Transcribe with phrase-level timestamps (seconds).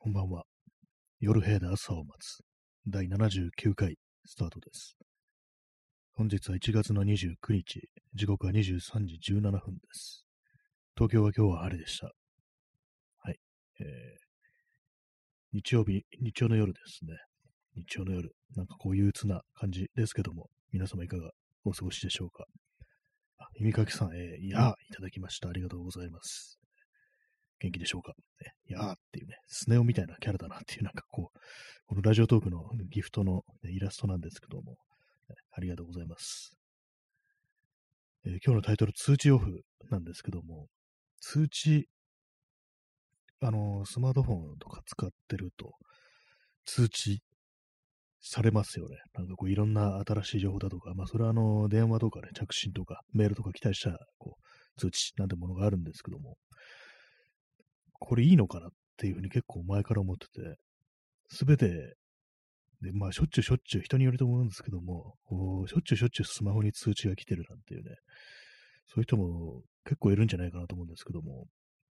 [0.00, 0.44] こんばんは。
[1.18, 2.38] 夜部屋で朝を待つ。
[2.86, 4.96] 第79回スタートです。
[6.12, 7.80] 本日は1月の29日、
[8.14, 9.60] 時刻は23時17分で
[9.92, 10.24] す。
[10.96, 12.12] 東京は今日は晴れでした。
[13.18, 13.38] はい。
[13.80, 13.86] えー、
[15.54, 17.16] 日曜日、日曜の夜ですね。
[17.74, 21.32] 日曜の夜、なんかこう憂鬱な感じですけども、皆様いかが
[21.64, 22.44] お過ごしでしょうか？
[23.38, 25.48] あ、耳かきさん、えー、いやー、いただきました。
[25.48, 26.60] ありがとうございます。
[27.60, 28.12] 元気でしょうか？
[28.40, 31.38] ね、いやーっていうね、スネ夫みたいなキャラだなっていう、なんかこう、
[31.86, 34.78] このラジオトークのギフトの、ね、イラストなんですけども、ね
[35.52, 36.52] ありがとうございます、
[38.24, 40.66] えー今日のタイトル、通知オフなんですけども、
[41.20, 41.88] 通知、
[43.40, 45.72] あのースマートフォンとか使ってると、
[46.64, 47.22] 通知
[48.20, 48.96] されますよね。
[49.14, 56.36] なんかこういろんな新しい情報だとか、まあそれはあの電話とかね、着信とかメールとか来たりした、こう通知なんてものがあるんですけども、
[57.98, 60.58] これいいのかなっていうふうに結構前から思ってて、
[61.28, 61.96] すべて、
[62.80, 67.96] で、まあしょっちゅうしょっちゅう人によると思うんですけども、こうしょっちゅうしょっちゅうスマホに通知が来てるなんていうね、
[68.86, 71.46] そういう人も結構いるんじゃないかなと思うんですけども、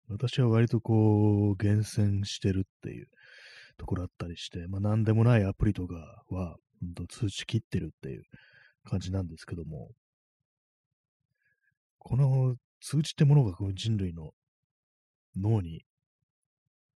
[0.08, 3.08] 私は割とこう、厳選してるっていう
[3.78, 8.24] ところあったりして、まあ何でもないアプリとかは、うんと通知切ってるっていう
[8.86, 9.92] 感じなんですけども、
[11.98, 14.32] この通知ってものがこう人類の
[15.36, 15.84] 脳に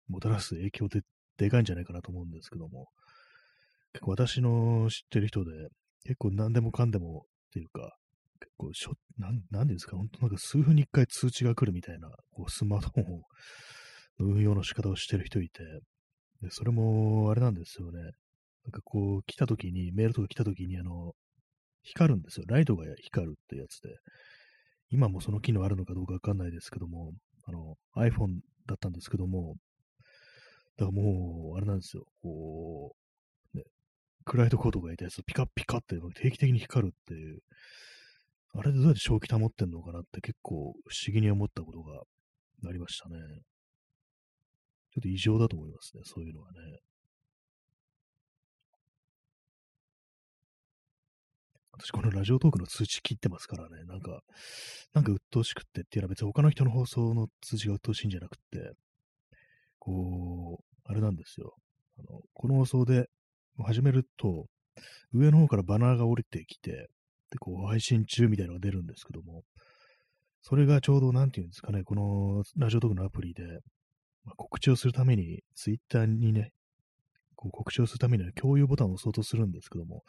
[0.08, 1.02] もたらす影響って
[1.38, 2.88] でかいんじゃないかなと思うんですけども、
[3.94, 5.52] 結構私の知ってる人で、
[6.04, 7.96] 結構何でもかんでもっていうか、
[8.40, 13.22] 結構しょ、なん、なんですか、本当なんか数分に一回通知が来るみたいな、こうスマートフォン、の
[14.36, 15.64] 運用の仕方をしてる人いて、
[16.42, 18.02] で、それも、あれなんですよね。
[18.02, 18.10] な
[18.70, 21.14] んかこう、来た時に、メールとか来た時に、あの、
[21.84, 22.46] 光るんですよ。
[22.48, 23.90] ライトが光るってやつで。
[24.90, 27.14] 今もその機能あるのかどうかわかんないですけども、
[27.46, 29.56] あの、iPhone だったんですけども、
[30.78, 32.06] だからもう、あれなんですよ。
[32.22, 32.96] こ
[33.54, 33.64] う、ね、
[34.26, 37.40] 暗いところとかいたやつ、ピカピカって定期的に光るっていう、
[38.56, 42.04] あれでどうやって正気保ってんのかなって結構不思議に思ったことが
[42.68, 43.16] ありましたね。
[44.94, 46.58] ちょっと異常だと思いますね、そういうのはね。
[51.72, 54.22] 私、このラジオトークの通知切ってますからね、なんか、
[54.94, 58.74] なんか鬱陶しくってっていうのは別に他の人の放送の通知が鬱陶しいんじゃなくって、
[59.84, 61.56] こう、あれなんですよ。
[62.00, 63.10] あの、この放送で
[63.66, 64.46] 始めると、
[65.12, 66.88] 上の方からバナーが降りてきて、
[67.32, 69.44] で、こう、配信中みたいなのが出るんですけども、
[70.42, 73.44] それがちょうど、なんていうんですかね、このラジオトークのアプリで、
[74.24, 76.54] まあ告知をするために、ツイッターにね、
[77.36, 80.04] こう告知をするためには共有ボタンを押そうとするんですけども、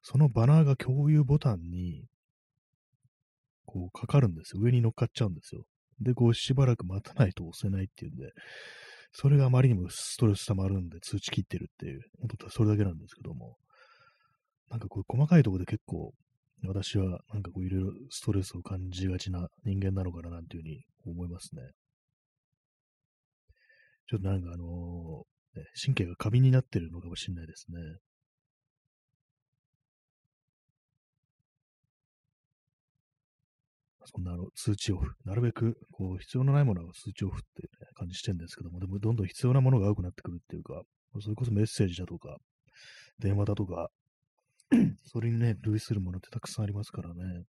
[0.00, 2.06] そのバナーが共有ボタンに、
[3.66, 4.62] こう、かかるんですよ。
[4.62, 5.64] 上に乗っかっちゃうんですよ。
[6.00, 8.32] で、こう、しばらく待たないと押せないっていうんで、
[9.12, 13.56] それがあまりにもストレス溜まるんで通知切ってるっていう、本当それだけなんですけども、
[14.70, 16.12] なんかこう、細かいところで結構、
[16.66, 21.62] 私はなんかこう、いろいろストレスを感じがちな人間なのかななんていうふうに思いますね。
[24.08, 27.78] ちょっとなんかあのーね神経が過敏になってるのかもしれないですね。
[34.10, 40.82] そんなあの通知オフ、なるべくこう必要のないものは通知オフっていう、ね、感じしてるんですけども、でもどんどん必要なものが多くなってくるっていうか、
[41.20, 42.38] それこそメッセージだとか、
[43.18, 43.90] 電話だとか、
[45.04, 47.44] それにね、類するものってたくさんありますからね。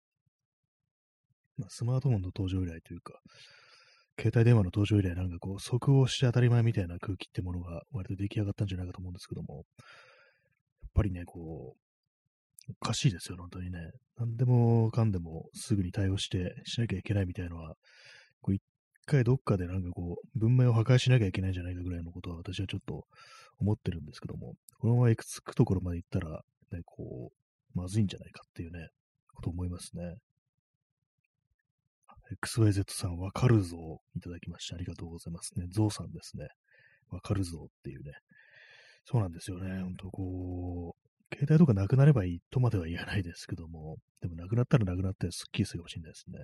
[1.58, 3.20] まあ、スマートフォンの登場以来というか、
[4.18, 9.66] 携帯電話の登場以来なんかこう、即応して当たり前みたいな空気ってものが割と出来上がったんじゃないかと思うんですけども、やっ
[10.94, 11.89] ぱりね、こう、
[12.82, 13.80] おかしいですよ、本当にね。
[14.18, 17.76] 何でもかんでもすぐに対応してしなきゃいけないみたいなのは、
[18.42, 18.62] こう一
[19.06, 23.06] 回どっかでなんかこう、文明を破壊しなきゃいけないんじゃないかぐらいのことは私はちょっと
[23.60, 26.42] 思ってるんですけども、このまま行くつくところまで行ったら、
[26.72, 28.88] ね、こう、まずいんじゃないかっていうね、
[29.34, 30.16] こと思いますね。
[32.44, 35.66] XYZ さん、わかるぞ、いただきましてありがとうございますね。
[35.72, 36.48] ゾウさんですね。
[37.10, 38.12] わかるぞっていうね。
[39.06, 39.82] そうなんですよね。
[39.82, 46.40] ほんとこう、携帯とかなくなればいいとまでは言わないですけども、でもなくなったらなくなってすっきりするかもしれないですね。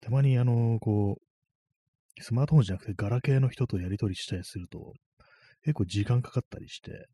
[0.00, 4.94] たまにあの、こう、スマートフォンじゃなくてガラケーの人とやり取りしたりすると、
[5.62, 7.06] 結構時間かかったりして、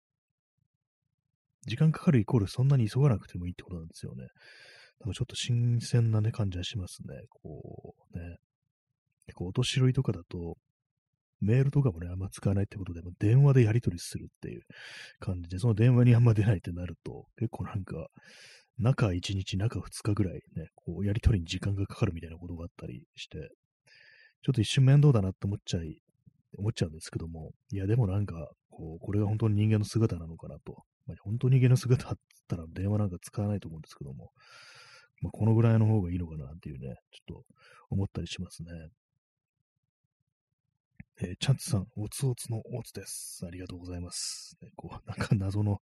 [1.67, 4.27] 時間かかるイコールそんなに急がなくてもいいってことなんですよね。
[5.01, 7.15] だかちょっと新鮮なね、感じはしますね。
[7.31, 8.37] こう、ね。
[9.27, 10.57] 結構お年寄りとかだと、
[11.43, 14.63] メールとかもね、あんま使わないってことで、も電話でやり取りするっていう
[15.21, 18.09] 感じで、その電話にあんま出ないってなると、結構なんか、
[18.79, 23.51] 中1日、中2日ぐらいね、こう、やり取りに時間がかかるみたいなことがあったりして、
[24.43, 26.01] ちょっと一瞬面倒だなって思っちゃい
[26.59, 30.85] 思っちゃうんですけども、いや、でもなんか、こう、これが本当に人間の姿なのかなと。
[31.07, 32.15] まあ、本当に人間の姿だっ
[32.49, 34.31] たら電話なんか使わないと思うんですけども、
[35.21, 37.45] まあ、このぐらいの方がいいのかなっていうね、ちょっと
[37.91, 38.71] 思ったりしますね。
[41.25, 43.47] えー、チャンツさん、おつおつのおつです。
[43.47, 44.57] ありがとうございます。
[44.61, 45.81] ね、こう、 なんか謎の、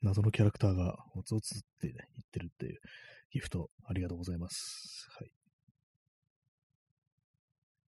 [0.00, 2.80] 謎のキャラクターが、おつおつってね、言ってるっていう
[3.30, 5.06] ギフト、ありがとうございます。
[5.10, 5.30] はい。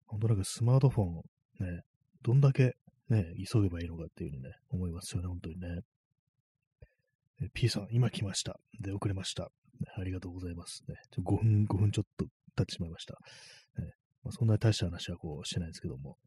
[0.07, 1.83] 本当なんかスマートフォン、ね、
[2.23, 2.77] どんだけ
[3.09, 5.83] ね、急げばいいのかっていうふうにね、思いますよね、本当にね。
[7.43, 8.59] え P さん、今来ました。
[8.81, 9.53] で、遅れました。
[9.97, 10.83] ありがとうございます。
[10.89, 12.27] ね、5分、5分ちょっと
[12.57, 13.15] 経ってしまいました。
[13.79, 13.95] ね
[14.25, 16.19] まあ、そんなに大した話はこうしてないですけども。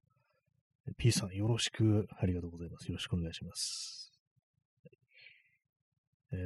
[0.97, 2.87] P さん、よろしく、ありがとうございます。
[2.87, 4.11] よろしくお願いします。
[6.31, 6.39] えー、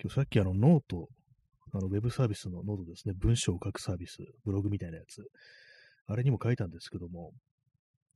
[0.00, 1.08] 今日さっきあの note、
[1.72, 5.22] あのウェブサービスのノートですね、文章を書くサービス、ブログみたいなやつ、
[6.06, 7.32] あれにも書いたんですけども、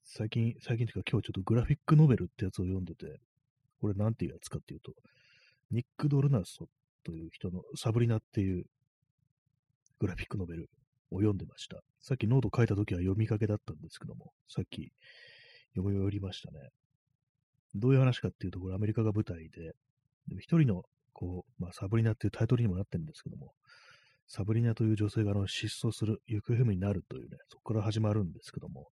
[0.05, 3.19] 最近、最近というか今日ちょっとグラフィックノベルってやつを読んでて、
[3.81, 4.93] これなんていうやつかっていうと、
[5.71, 6.59] ニック・ドルナソ
[7.03, 8.65] という人のサブリナっていう
[10.01, 10.69] グラフィックノベル
[11.11, 11.81] を読んでました。
[12.01, 14.93] さっきノート書いた時は読みかけだったんですけども、さっき
[15.75, 16.71] 読み終わりましたね。
[17.75, 19.75] どういう話かっていうと、これアメリカが舞台で、
[20.29, 20.83] でも一人の、
[21.13, 23.53] こう、まあ、サブリナっていうタイトルにもなってるんですけども、
[24.29, 28.89] サブリナという女性があの失踪する、行方不明になるというね、そこから始まるんですけども、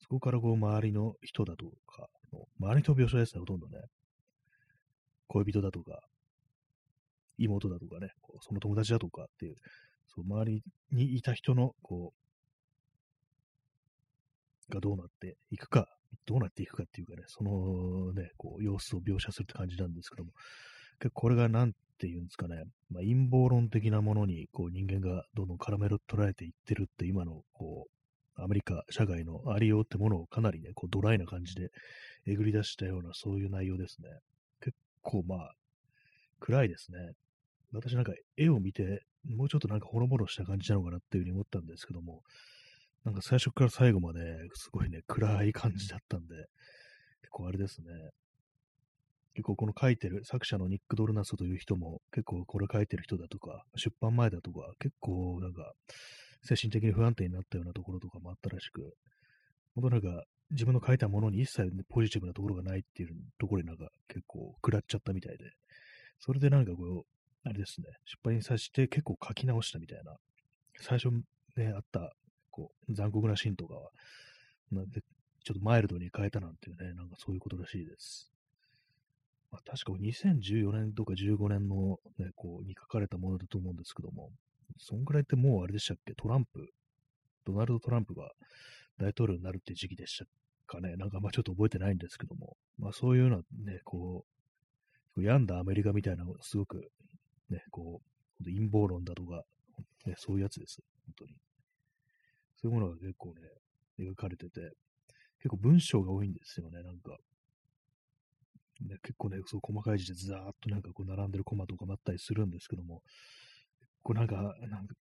[0.00, 2.08] そこからこう周りの人だとか、
[2.60, 3.78] 周りの描写ですね、ほとんどね。
[5.28, 6.00] 恋人だとか、
[7.38, 8.08] 妹だとかね、
[8.40, 9.56] その友達だとかっていう、
[10.14, 10.62] そう周り
[10.92, 12.12] にいた人の、こ
[14.68, 15.88] う、がどうなっていくか、
[16.26, 20.32] どうなっていくかっていうかね、そのね、こう、様子を描写するって感じなんですけども、
[21.00, 27.86] 結構これがなんていうんですかね、まあ、陰謀論的なものにこう人間がどんどん絡め捉えていってるって今のこ
[28.36, 31.70] うアメリカ社会のありようってものをかなりね、こうドライな感じで
[32.26, 34.08] えぐり出したようなそういう内容ですね。
[34.62, 35.54] 結構まあ
[36.40, 36.98] 暗いですね。
[37.72, 42.22] 私なんか絵を見てもうちょっとなんかほのぼのした感じなのかなっていうふうに思ったんですけども、
[43.04, 44.20] なんか最初から最後まで
[44.54, 46.34] すごいね、暗い感じだったんで、
[47.22, 47.86] 結構あれですね。
[49.34, 55.72] 結構この書いてる作者のニック・ドルナスという人も結構これ書いてる人だとか、出版前だとか、結構なんか
[56.42, 58.94] 精神的に不安定になったようなところとかもあったらしく、
[59.74, 65.44] 本当なんか自分の書いたものに一切、ポジティブなところがないっていうところになんか結構食らっちゃったみたいで、
[66.18, 70.16] それでなんかこう、あれですね、失敗にさして結構書き直したみたいな、
[70.78, 71.10] 最初
[71.56, 72.12] ね、あった
[72.50, 73.90] こう残酷なシーンとかは、
[74.72, 75.00] なんで
[75.44, 78.30] ちょっとマイルドに変えたなんていうね、なんかそういうことらしいです。
[79.50, 84.30] まあ、確か2014年とか15年の、ね、こうに書かれたものだと思うんですけども、
[84.78, 86.14] そんぐらいってもうあれでしたっけ？
[86.14, 86.68] トランプ、
[87.44, 88.30] ドナルド・トランプが
[88.98, 90.26] 大統領になるって時期でした
[90.66, 90.94] かね。
[90.96, 94.24] なんかまあちょっと覚えてないんですけども、まあそういうようなね、こ
[95.16, 96.88] う、病んだアメリカみたいなのがすごく
[97.50, 98.00] ね、こ
[98.40, 99.42] う、陰謀論だとか、
[100.06, 100.78] ね、そういうやつです。
[101.06, 101.32] 本当に。
[102.56, 103.40] そういうものが結構ね、
[103.98, 104.72] 描かれてて、
[105.38, 107.16] 結構文章が多いんですよね、なんか。
[108.80, 113.02] ね、結構ね、そう細かい字でずーっとなんかこう並んでるコマとかもあったりするんですけども、
[114.02, 114.94] こうなんか、なんか、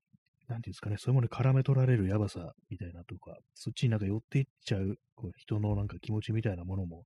[0.48, 7.04] なんていうんですかね、そういうものに絡め取られるやばさみたいなとか、そっちになんか寄っていっちゃうこう人のなんか気持ちみたいなものも、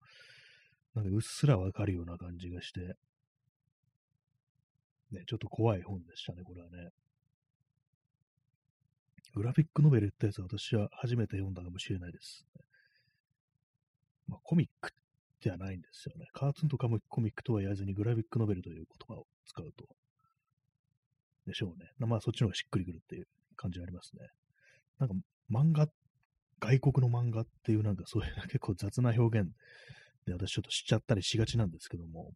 [0.95, 2.95] なんかうっすらわかるような感じがして、
[5.11, 6.89] ね、ちょっと怖い本でしたね、これはね。
[9.35, 12.45] グラフィックノベルってやつは私は初めて読んだかもしれないです。
[14.27, 14.91] まあ、コミック
[15.41, 16.27] ではないんですよね。
[16.33, 19.85] カートゥーンとかもコミックとは言わずにグラフィックノベルという言葉を使うと。
[21.47, 21.89] でしょうね。
[21.97, 24.27] まあそっちの方がしっくりくるっていう感じがありますね。
[24.99, 25.15] なんか
[25.51, 25.87] 漫画、
[26.59, 29.49] 外国の漫画っていうなんかそういう結構雑な表現
[30.25, 32.31] で私ちょっと知っちゃったりしがちなんですけども、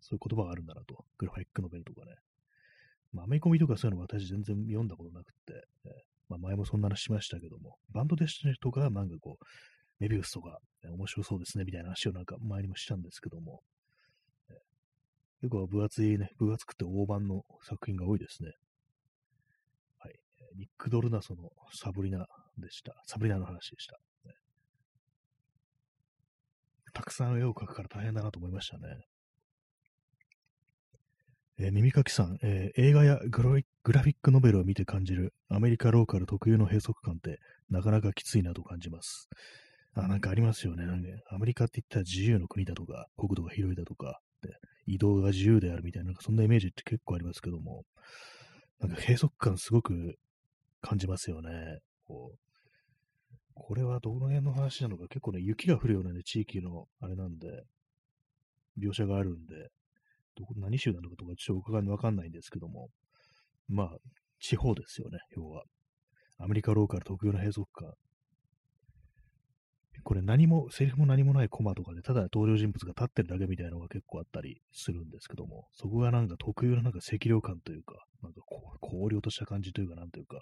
[0.00, 1.04] そういう言葉があるんだなと。
[1.18, 2.16] グラフィックノベルとかね。
[3.12, 5.88] まあ、アメコミとかそういうの私全然読んだことなくて、え
[6.28, 9.44] まあ、前もそんな話しましたけども、バンドデスティとかなんかこう、
[9.98, 13.62] メビウスとか、面白そうですね、みたいな話をなんか前にもしたんですけども、
[15.40, 18.52] 結構分厚いね、分厚くて大判の作品が多いですね。
[19.98, 20.14] はい。
[20.56, 22.26] ニック・ドルナソのサブリナ
[22.58, 22.94] でした。
[23.06, 23.98] サブリナの話でした。
[26.92, 29.06] たくさん絵を描くから大変だなと思いましたね。
[31.62, 37.38] えー、耳かきさん、えー、映画やグラフィックノベルを見て感じるアメリカローカル特有の閉塞感って
[37.68, 39.28] なかなかきついなと感じます。
[39.94, 40.86] あ、なんかありますよね。
[40.86, 44.48] なんかアメリカって言ったら自由の国だとか、国土が広いだとか、で
[44.86, 47.84] 移動が自由であるみたいな、なんかそんなイメージって結構ありますけども、
[48.80, 50.16] なんか閉塞感すごく
[50.80, 51.80] 感じますよね。
[52.06, 52.38] こう
[53.52, 57.64] これはどの辺の話なのか、結構ね、雪が降るようなね、地域のあれなんで、
[58.78, 59.68] 描写があるんで、
[60.36, 62.88] どこ何州なのかとかちょっとわかんないんですけども、
[63.68, 63.96] まあ、
[64.40, 65.64] 地方ですよね、要は。
[66.38, 67.92] アメリカローカル特有の閉塞感。
[70.02, 80.40] これ何も、セリフも何もないコマとかで、ただ登場人物が立ってるだけみたいなのが結構あったりするんですけども、そこがなんか特有のなんか赤涼感というか、なんかこう、荒涼とした感じというか、なんというか、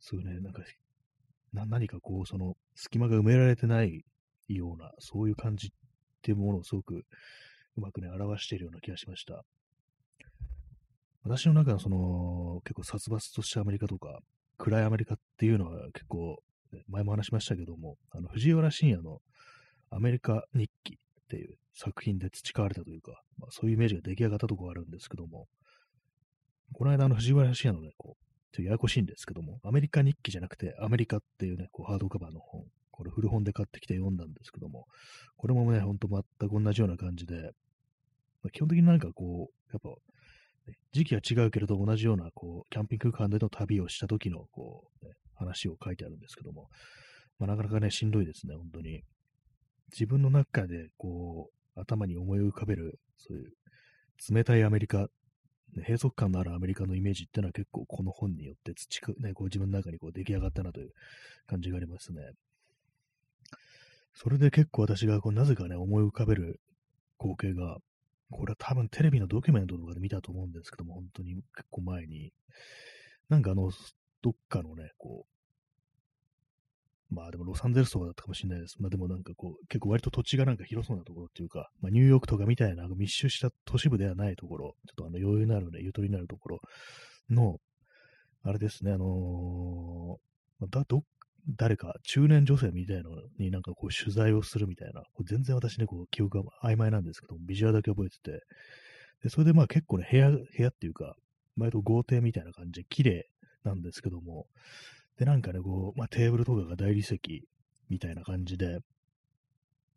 [0.00, 0.62] そういうね、なんか、
[1.52, 4.04] な何かこう、その、隙間が埋められてない
[4.48, 5.70] ような、そういう感じっ
[6.22, 7.04] ていうものをすごく
[7.76, 9.42] うまくね、表しているような気がしました。
[11.22, 14.20] 私の中のその、結構殺伐としたアメリカとか、
[14.58, 16.38] 暗いアメリカっていうのは結構、
[16.88, 19.18] 前も話しましたけども、あの、藤原信也の
[19.90, 25.46] アメリカ日記っていう作品で培われたというか、まあ、そういうイメージが出来上がったところがあるんですけども、
[26.72, 34.86] この間、あの、藤原信也のね、こう、ちょっとややこしいんですけども、アメリカ日記じゃなくて、アメリカっていうね、こう、ハードカバーの本、これ古本で買ってきて読んだんですけども、
[35.36, 37.52] これもね、ほんと全く同じような感じで、
[38.46, 39.88] まあ、基本的になんかこう、やっぱ、
[40.70, 46.68] ね時期は違うけれど同じような、こう、キャンピングカーでの旅をした時の、こう、ね、話を書いてあるんですけども、
[47.38, 49.02] まあ、なかなかね、しんどいですね、本当に。
[49.92, 53.52] 自分の中で、こう、頭に思い浮かべる、そういう、
[54.34, 55.08] 冷たいアメリカ
[55.74, 60.90] 閉塞感のあるアメリカのイメージっていうのは結構この本によって培、ね、こう自分の中にこう出来上がったなという
[61.46, 62.22] 感じがありますね。
[64.14, 66.60] それで結構私がこうなぜかね、思い浮かべる
[67.18, 67.76] 光景が、
[68.30, 72.32] これは多分テレビのドキュメントとかで見たと思うんですけども、本当に結構前に、
[73.28, 73.70] なんかあの、
[74.22, 75.36] どっかのね、こう、
[77.14, 78.76] まあでもロサンゼルスとかだったかもしれないです。
[78.80, 86.60] まあでもなんかこう、結構割と土地がなんか広そうなところっていうか、まあニューヨークとかみたいな密集した都市部ではないところ、ちょっとあの余裕のあるね、ゆとりのあるところ
[87.30, 87.60] の、
[88.42, 91.04] あれですね、あのー、だ、ど、
[91.48, 98.40] 誰か中年女性みたいのになんかこう取材をするみたいな、こ全然私ね、こう記憶が曖昧なんですけどビジュアルだけ覚えてて、
[99.22, 101.14] で、それでまあ結構ね、部屋、部屋っていうか、
[101.56, 103.28] 割と豪邸みたいな感じで綺麗
[103.64, 104.46] なんですけども、
[105.18, 107.18] で、なんかね、こう、まあ、テーブルとかが大理石
[107.88, 108.78] みたいな感じで、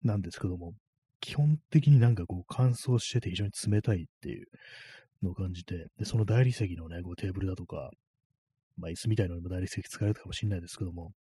[0.04, 0.74] なんですけども、
[1.20, 4.48] 基本的になんかこう乾燥してて非常に冷たいっていう
[5.22, 7.92] のを感じて、で、その大理石のね、こうテーブルだとか、
[8.78, 11.12] まあ椅子みたいなのにも大理石使われたかもしれないですけども、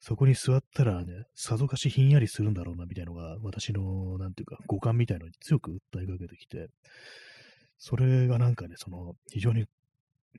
[0.00, 6.68] そこに座ったらね、さぞかしひんやりするんだろうなみたいなのが、私の、なんていうか、五感みたいなのに強く訴えかけてきて、
[7.78, 9.64] それがなんかね、その、非常に、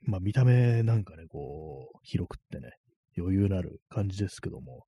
[0.04, 2.70] まあ見た目なんかね、こう、広くってね、
[3.18, 4.84] 余裕のある感じですけども、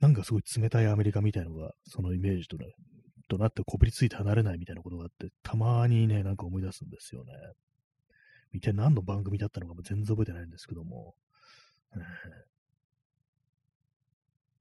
[0.00, 2.66] なんかすごい冷たいアメリカみたいのが、そのイメージとね、
[3.28, 7.32] となってこびりついて離れないみたいなことがあって、たまにね、なんか思い出すんですよね。
[8.52, 11.14] 見て何の番組だったのかも全然覚えてないんですけども、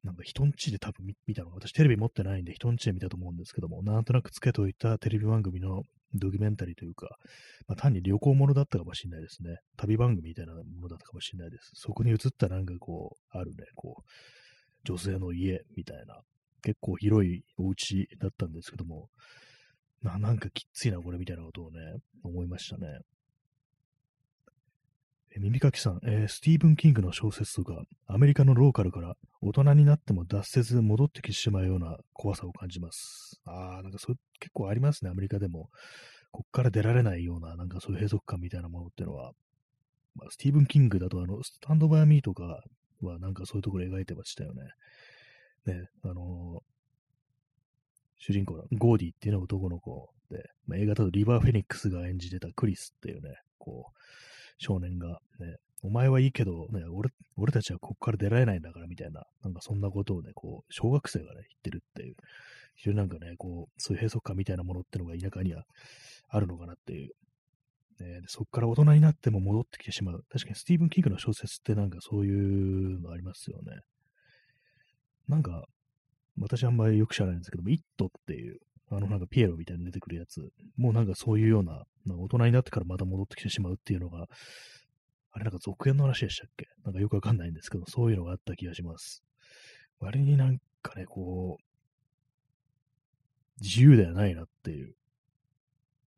[0.04, 7.18] なんか人んちで多分見たのが私テレビ持ってないんで人んちで見たと思うんですけども、なんとなくつけといたテレビ番組のドキュメンタリーというか、
[7.68, 9.58] まあ、単に旅行ものだったかもしれないですね。
[9.76, 11.72] 旅番組みたいなものだったかもしれないです。
[11.74, 14.04] そこに映ったなんかこう、あるね、こう、
[14.86, 16.22] 女性の家みたいな、
[16.64, 19.10] 結構広いお家だったんですけども、
[20.02, 21.80] ななんかきついな、これみたいなことをね、
[22.24, 22.88] 思いましたね。
[25.40, 33.40] 耳かきさん、えー、スティーブン・キングの小説とか、アメリカのローカルから大人になっても脱せず戻ってきてしまうような怖さを感じます。
[33.46, 35.70] ああ、なんかそれ結構ありますね、アメリカでも。
[36.32, 39.32] こっから出られないような、なんかそういう閉塞感みたいなものっていうのは。
[40.16, 42.64] まあ、スティーブン・キングだと、あの、スタンド・バイ・ミーとか
[43.02, 44.64] はなんかそういうところ描いてましたよね。
[45.66, 46.64] ね、あのー、
[48.20, 53.98] 主人公のゴーディっていうのは男の子で、まあ、映画だとリバー・フェニックスが演じてたクリスっていうね、こう、
[54.58, 62.16] 少年が、ね、お前はいいけど、ね、俺、俺たちはここから出られないんだからみたいな、なんかそんなことをね、こう、小学生がね、言ってるっていう、
[62.76, 65.66] 非常になんかね、こう、そういう閉塞感みたいなものってのが田舎には
[66.30, 67.12] あるのかなっていう。
[68.00, 70.24] ね、でそこから大人になっても戻ってきてしまう。
[70.32, 73.80] 確かにスティーブン・キングの小説ってなんかそういうのありますよね。
[75.28, 75.66] なんか、
[76.40, 78.60] 私あんまりよく知らないんですけども、イットっていう、
[78.90, 84.28] あのなんかピエロみたいに出てくるやつ、もうなんかそういうような、なんか大人になってからまた戻ってきてしまうっていうのが、
[85.32, 86.68] あれなんか続編の話でしたっけ？
[86.84, 89.24] なんかよくわかんないんですけど、そういうのがあった気がします。
[90.00, 91.64] 割になんかね、こう、
[93.62, 94.96] 自由ではないなっていう、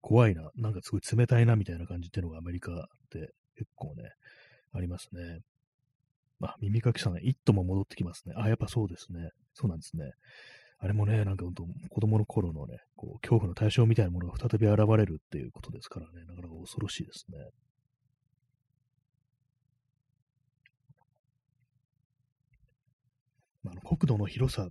[0.02, 2.76] 怖いな、なんかすごい冷たいなみたいな感じっていうのがアメリカっ
[3.10, 4.04] て結構ね、
[4.74, 5.40] ありますね。
[6.42, 8.34] あ、耳かきさん、イットも戻ってきますね。
[8.38, 9.32] あ、やっぱそうですね。
[9.54, 10.12] そうなんですね。
[10.82, 17.38] あれもね、なんか本当、子供の頃のね、こう、恐怖の対象みたいなものが再び現れるっていうことですからね、なかなか恐ろしいですね。
[23.64, 24.70] まあ、の国土の広さ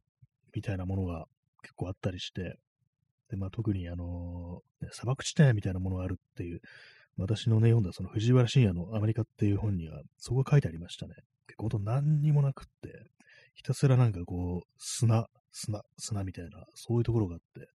[0.55, 1.27] みたいなものが
[1.63, 2.59] 結構あったりして、
[3.29, 6.61] で、まあ、特にあのね、砂漠地帯みたいなものがあるっていう、
[7.19, 11.15] 私のね、読んだその藤原信也のアメリカっていう本には、そこが書いてありましたね。
[11.49, 13.11] 結構ほんと何にもなくって、
[13.59, 17.69] ひたすらなんかこう、砂、砂、砂みたいな、そういうところがあって、やっ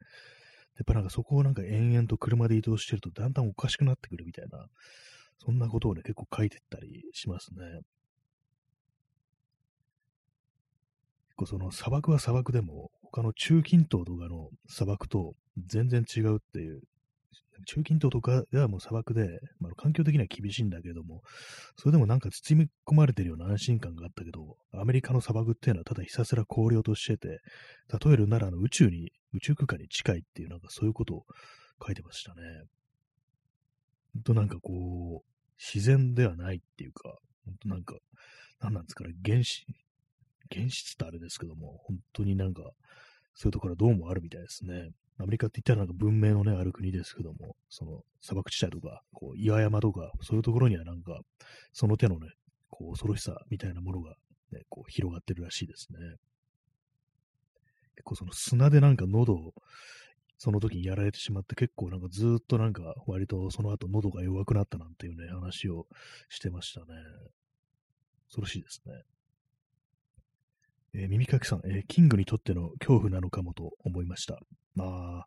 [0.86, 4.66] ぱなんかそこをなんか延々と車で移動してるとだんだんおかしくなってくるみたいな、
[5.46, 7.82] そんなことをね、結構書いてったりしますね。
[11.28, 15.34] 結構その砂漠は砂漠でも、他の中近東とかの砂漠と
[15.68, 16.82] 全然違うっていう
[17.66, 21.22] 中近東とかではもう砂漠で、まあ、環境的には厳しいんだけども、
[21.78, 27.40] それでもなんか包み込まれてるような安心感があったけど、アメリカの砂漠っていうのはただひたすら氷をとしてて、
[28.06, 31.24] 例えるならあの宇宙に、宇宙空間に近いっていうなんかそういうことを
[31.86, 32.42] 書いてましたね。
[34.14, 37.96] ほんとなんかこう、自然ではないっていうか、ほんとなんか、
[38.60, 39.66] 何なんですかね、原子、
[40.54, 42.62] 原質ってあれですけども、本当になんか、
[43.36, 44.90] そういうところはどうもあるみたいですね。
[45.20, 51.20] アメリカって言ったらなんか文明のね、ある国ですけども、その砂漠地帯とか、こう岩山とか、そういうところにはなんか、
[51.72, 52.30] その手のね、
[52.70, 54.16] こう恐ろしさみたいなものが、
[54.52, 56.00] ね、こう広がってるらしいですね。
[57.96, 59.54] 結構その砂でなんか喉を、
[60.38, 65.88] その時にやられてしまって結構なんかずっとなんか割とその後喉が弱くなったなんていうね、話を
[66.28, 66.88] してましたね。
[68.28, 68.94] 恐ろしいですね。
[70.96, 74.40] えー、耳かきさん、えー、キングにとっての恐怖なのかもと思いました。
[74.76, 74.86] ま
[75.22, 75.26] あ、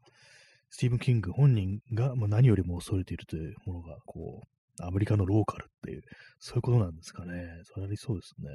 [0.70, 6.02] スティーブン・キング本人が、まあ、何よりも恐れているというものが、こう、アメリカのローカルっていう、
[6.38, 7.46] そういうことなんですかね。
[7.64, 8.49] それありそうですね。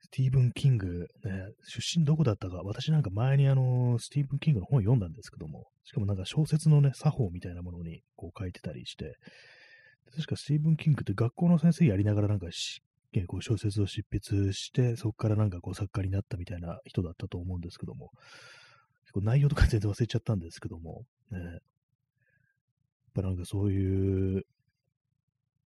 [0.00, 9.14] スティーブン・キング、ね、出身どこだったか、私なんか前にあの、スティーブン・キングの本を読んだんですけども、しかもなんか小説のね、作法みたいなものにこう書いてたりして、
[10.12, 12.46] 確かスティーブン・キングって学校の先生やりながらなんか
[13.26, 18.10] こう小説を執筆して、そこからなんかこう作家になったみたいな人だったと思うんですけども、
[19.02, 21.60] 結構内容とか全然忘れちゃったんですけども、ね、やっ
[23.14, 24.44] ぱなんかそういう、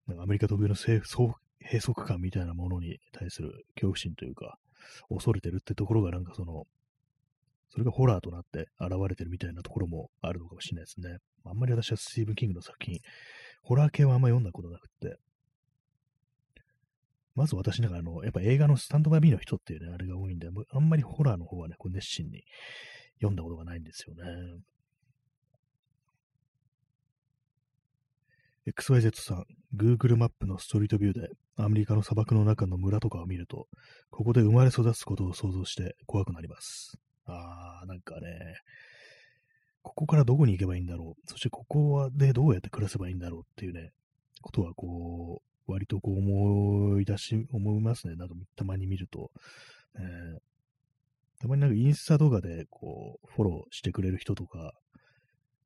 [0.08, 1.02] なんかアメリカ特有の閉
[1.80, 4.60] 塞感みたいなものに対する恐怖心というか、
[5.10, 6.66] 恐れてるってところがなんかその、
[7.70, 11.18] それがホラーとなって現れてるみたいなところもあるのかもしれないですね。
[11.46, 13.00] あんまり私はスティーブン・キングの作品、
[13.64, 15.18] ホラー系はあんまり読んだことなくて、
[17.36, 22.44] まず私なんかあの、やっぱ映画のスタンドバイビーの人っていうね、あれが多いんで、あんまりホラーの方はね、こう熱心に
[23.16, 24.24] 読んだことがないんですよね。
[28.68, 33.68] XYZ さん、Google マップのストリートビューでアメリカの砂漠の中の村とかを見ると、
[34.12, 36.98] ここで生まれ育つことを想像して怖くなります。
[37.26, 38.30] あー、なんかね、
[39.82, 41.30] ここからどこに行けばいいんだろう。
[41.30, 43.92] そしてここでどうやって暮らせばいいんだろうっていうね、
[44.42, 48.16] ことはこう、割とこう思い出し、思いますね。
[48.16, 49.32] なんかたまに見ると。
[49.96, 54.74] えー、たまになんかインスタとかでこう、フォローしてくれる人とか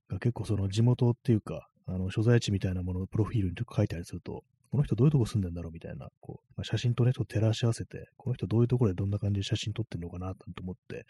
[0.10, 11.05] が結構その地元っていうか、あの、所在地みたいなものをプロフィールに書いたりすると、この人どういうとこ住んでんだろうみたいな、こう、まあ、写真とね、と照らし合わせて、この人どういうところでどんな感じで写真撮ってんのかなと思って、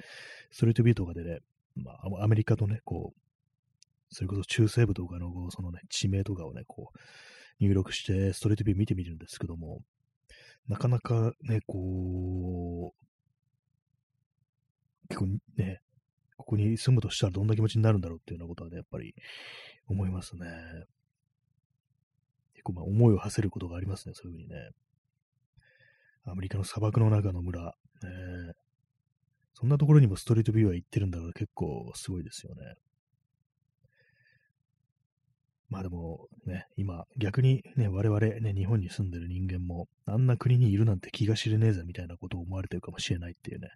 [0.51, 1.39] ストリートビューとかでね、
[1.75, 3.19] まあ、アメリカとね、こう、
[4.09, 6.99] それこそ中西部とかの、そのね、地名とかをね、こう、
[7.59, 9.81] 入力してストレートビュー見てみるんですけども、
[10.67, 13.05] なかなかね、こう、
[15.07, 15.81] 結構ね、
[16.37, 19.15] ここに住むとしたらどんな気持ちになるんだろうっていうようなことはね、やっぱり
[19.87, 20.47] 思いますね。
[22.53, 24.71] 結構まあ思いを馳せることがありますね、そういうふうにね。
[26.25, 28.53] アメリカの砂漠の中の村、え
[29.53, 32.75] そんなところにもストリートビューは行ってるんだから結構すごいですよね。
[35.69, 43.69] まあでもね、今逆にね、我々ね、日本に住んでる人間も、あんな国にいるなんて気が知れねえぜみたいなことを思われてるかもしれないっていうね、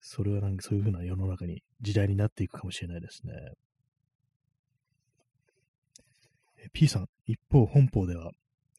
[0.00, 3.32] それはなんかそういう風な世の中に、時代になっていくかもしれないですね。
[6.72, 8.32] P さん、一方本邦では、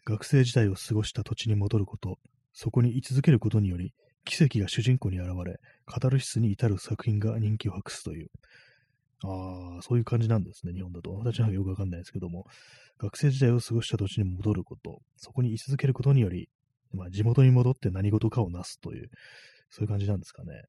[0.05, 2.19] 学生時代を過ごした土地に戻ること、
[2.53, 8.27] そこに居続けることにより、奇跡が主人公に現れ、カタルシスに至る作品が人気を博すという、
[9.23, 11.11] ああ、そういう感じなんですね、日本だと。
[11.13, 12.45] 私はよくわかんないですけども、
[12.97, 16.49] 学生時代を過ごした土地に戻ること、そこに居続けることにより、
[16.93, 19.09] まあ、地元に戻って何事かをなすという、
[19.69, 20.63] そういう感じなんですかね。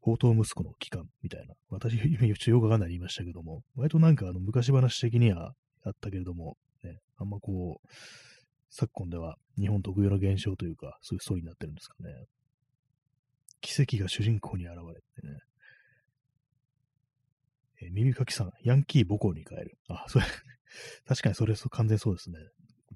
[0.00, 1.54] 宝刀息子の期間みたいな。
[1.70, 7.88] 私、よくわかんない言いましたけども、割となんかあの昔話的にはあったけれども、ね、あんまこう、
[8.68, 12.10] 昨今では日本特有の現象というか、そういうストーリーになってるんですかね。
[13.62, 15.38] 奇跡が主人公に現れてね。
[17.90, 19.78] 耳かきさん、ヤンキー母校に帰る。
[19.88, 20.24] あ、それ
[21.06, 22.38] 確かにそれ完全そうですね。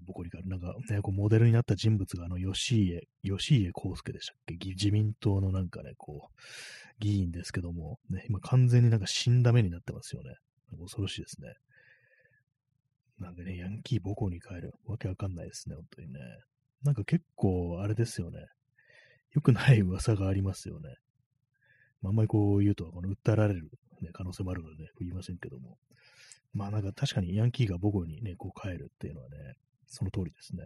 [0.06, 4.70] ボコリか、なんかね、こうモデルになった人物が、あの、吉家、吉家康介でしたっけ？
[4.70, 6.34] 自民党のなんかね、こう、
[6.98, 10.34] 議員ですけども、ね、今完全になんか死んだ目になってますよね。
[10.78, 11.54] 恐ろしいですね。
[13.18, 14.72] なんかね、ヤンキー母校に帰る。
[14.86, 16.20] わけわかんないですね、本当にね。
[16.82, 18.46] なんか結構、あれですよね。
[19.34, 20.94] 良くない噂がありますよね。
[22.00, 23.70] まあ、あんまりこう言うと、この訴えられる、
[24.02, 25.78] ね、可能性もあるので、ね、言いませんけども。
[26.54, 29.36] まあなんか確かにヤンキーが母校にね、こう帰るっていうのはね、
[29.86, 30.62] その通りですね。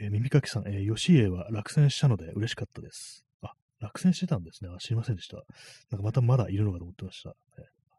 [0.00, 3.24] えー、耳かきさん、えー、吉家は落選したので嬉しかったです。
[3.42, 4.70] あ、落選してたんですね。
[4.74, 5.36] あ、知りませんでした。
[5.90, 7.30] なんかまたまだいるのかと思ってました。
[7.30, 7.34] ね、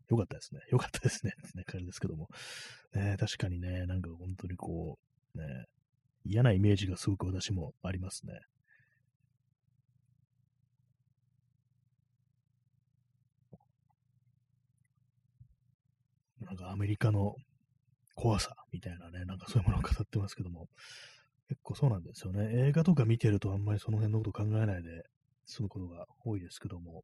[0.09, 0.61] よかったですね。
[0.71, 1.33] よかったですね。
[1.47, 2.29] ってね、感じですけども。
[2.93, 4.97] ね、確かにね、なんか本当にこ
[5.35, 5.65] う、ね、
[6.25, 8.33] 嫌なイメージがすごく私もありますね。
[16.53, 17.35] なんかアメリカの
[18.15, 20.67] 怖さみたいなね、なんかそういうものを語ってますけども、
[21.49, 22.67] 結構そうなんですよね。
[22.67, 25.03] 映画とか見てるとあんまりその辺のこと考えないで
[25.45, 27.01] 済むことが多いですけども、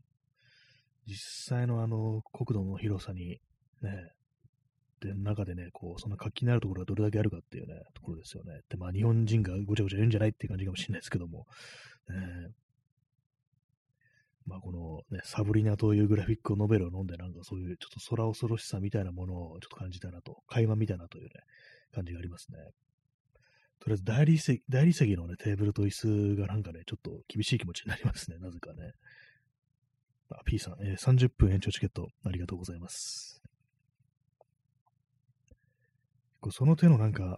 [1.08, 3.40] 実際のあの国土の広さに
[3.82, 4.12] ね、
[5.02, 8.60] で、中でね、こう、その活気になるところがどれだけあるかっていうね、ところですよね。
[8.70, 11.48] で、まあ日本人がごちゃごちゃ言うんじゃないっていう感じかもしれないですけども、
[12.10, 12.16] ね、
[14.50, 21.30] まあ、この、ね、サブリナというグラフィックノベルを飲んで、なんかそういうちょっと空恐ろしさみたいなものをちょっと感じたなと、垣間見たなというね、
[21.94, 22.58] 感じがありますね。
[23.80, 28.94] とりあえず大理石、大理石のね、テーブルと椅子がなんかね、ちょっと厳しい気持ちになりますね、なぜかね。
[30.32, 33.42] あ、P さん、えー、30分延長チケットありがとうございます。
[36.52, 37.38] その手のなんか、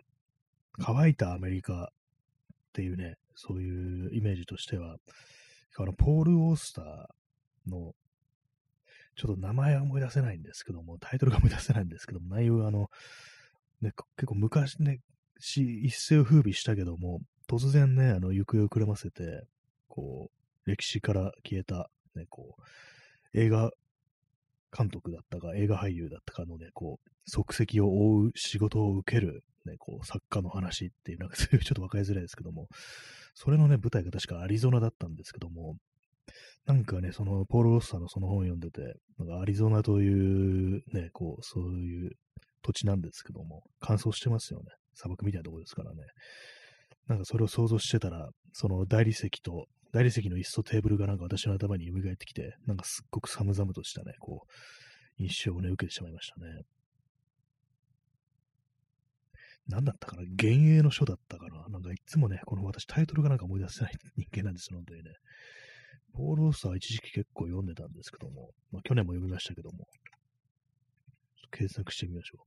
[0.80, 4.98] 乾いたアメリカっていうね、そういうイメージとしては、
[5.78, 7.94] あの、ポール・オースターの、
[9.16, 12.90] ちょっと名前は思い出せないんですけども、タイトルが思い出せないんですけども、内容があの、
[13.82, 15.00] ね、結構昔ね、
[15.40, 19.44] 一世を風靡したけども、突然ね、あの、行方をくれませて、
[19.88, 20.30] こ
[20.66, 22.62] う、歴史から消えた、ね、こう、
[23.34, 23.72] 映画
[24.76, 32.68] 監督だったか、映画俳優だったかのね、こう、足跡を追う仕事を受ける、ね、こう、作家の話っていう、なんかそういうちょっと分かりづらいですけども、
[33.36, 35.76] それのね、舞台が確かアリゾナだったんですけども、
[36.66, 42.12] なんかね、その、ポール・ロッサーのその本を読んでて、なんかアリゾナというね、こう、そういう
[42.62, 44.66] 土地なんですけども、乾燥してますよね。
[44.94, 45.98] 砂漠みたいなところですからね。
[47.08, 56.64] なんかそれを想像してたら、その大理石と、大理石の椅子とテーブルがなんか私の頭に蘇ってきて、なんかすっごく寒々としたね、こう、印象をね、受けてしまいましたね。
[59.68, 60.24] 何だったかな？
[60.24, 61.68] 幻影の書だったかな？
[61.70, 65.12] なんかいつもね、この私タイトルがなんか思い出せない人間なんですよ、本当にね。
[66.14, 69.86] ポール・オースター一時期結構読んでたんですけども、まあ去年も読みましたけども、
[71.52, 72.46] 検索してみましょう。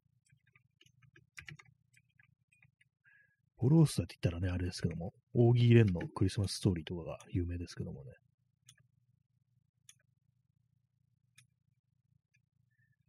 [3.65, 8.13] ポール・オースターって言ったらね、あれですけども、オーギー・レンのクリスマスストーリーとかが有名ですけどもね。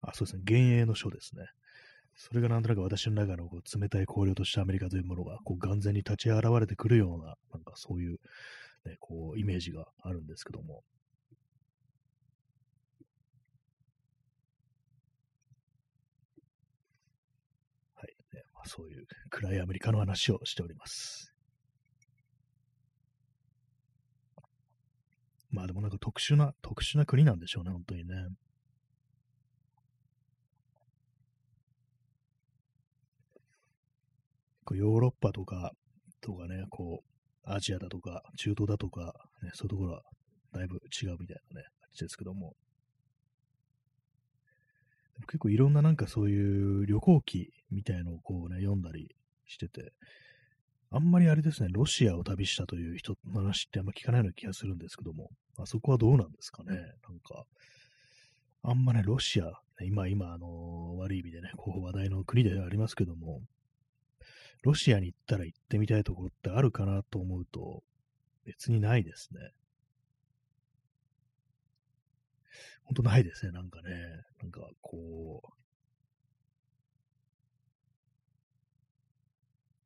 [0.02, 0.44] あ、そうですね。
[0.48, 1.44] 幻影の書ですね。
[2.16, 8.20] それがなんとなく私の中のこう冷たい荒涼としたアメリカというものがこう眼前に立ち現れてくるような、なんかそういう、
[8.86, 10.84] ね、こうイメージがあるんですけども。
[17.96, 21.32] はい、ねまあ、そういう暗いアメリカの話をしております。
[25.52, 28.16] まあでもなんか特殊な、特殊な国なんでしょうね、本当にね。
[34.66, 35.72] こうヨーロッパとか、
[36.22, 40.02] とかね、こう、アジアだとか、中東だとか、ね、そういうところは
[40.52, 42.54] だいぶ違うみたいなね、感じですけども。
[45.28, 49.94] 結構いろんななんかそういう旅行記みたいのをこうね、読んだりしてて、
[50.92, 57.46] あんまりあれですね、ロシアを旅したという人の話ってあんま聞かないような気がするんですけども、あそこはどうなんですかね、なんか、
[58.64, 59.52] あんまね、ロシア、
[59.82, 63.42] 今、今、あの、悪い意味でね、こう話題の国ではありますけども、
[64.64, 67.84] ロシアに行ったら行ってみたいところってあるかなと思うと、
[68.46, 69.40] 別にないですね。
[72.86, 73.90] ほんとないですね、なんかね。
[74.42, 75.50] なんか、こう、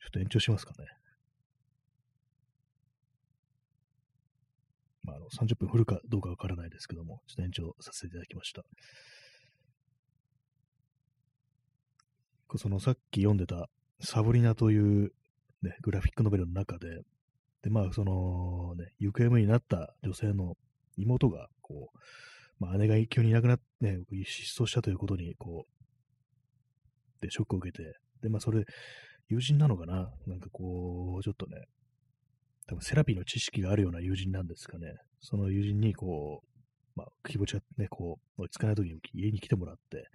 [0.01, 0.87] ちょっと延長しますかね。
[5.03, 8.63] まあ、あの、30分振るかどうかわからないですけども、ちょっと延長させていただきました。
[12.57, 13.69] そのさっき読んでた
[14.01, 15.11] サブリナという、
[15.61, 17.01] ね、グラフィックノベルの中で、
[17.61, 20.55] で、まあ、その、ね、行方不明になった女性の
[20.97, 21.99] 妹が、こう、
[22.59, 28.65] まあ、姉が急にいなくなって、ね、失踪したということに、こう、で、ショックを受けて、で、まあ、それ、
[29.29, 30.11] 友人なのかな？
[30.25, 31.63] なんかこう、ちょっとね、
[32.67, 34.93] 多分セラピーの知識があるような友人なんですかね。
[35.21, 36.49] その友人にこう、
[36.95, 40.07] まあ、気持ちがね、こう、追いつかない時に家に来てもらって、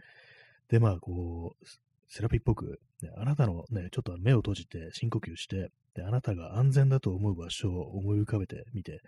[0.69, 1.67] で、まあ、こう、
[2.09, 9.01] セラピーっぽく、ね、あなたのね、ちょっと目を閉じて深呼吸して、で、あなたが安全だと思う場所を思い浮かべてみて、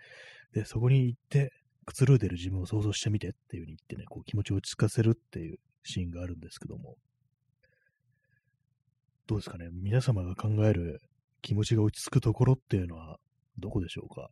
[0.53, 1.51] で、そこに行って、
[1.87, 6.95] くつろいでる自分を想像してみてっていう風に言ってね、こう気持ちを落ち着かせるっていうシーンがあるんですけども、
[9.25, 11.01] どうですかね、皆様が考える
[11.41, 13.17] 気持ちが落ち着くところっていうのは
[13.57, 14.29] どこでしょうか？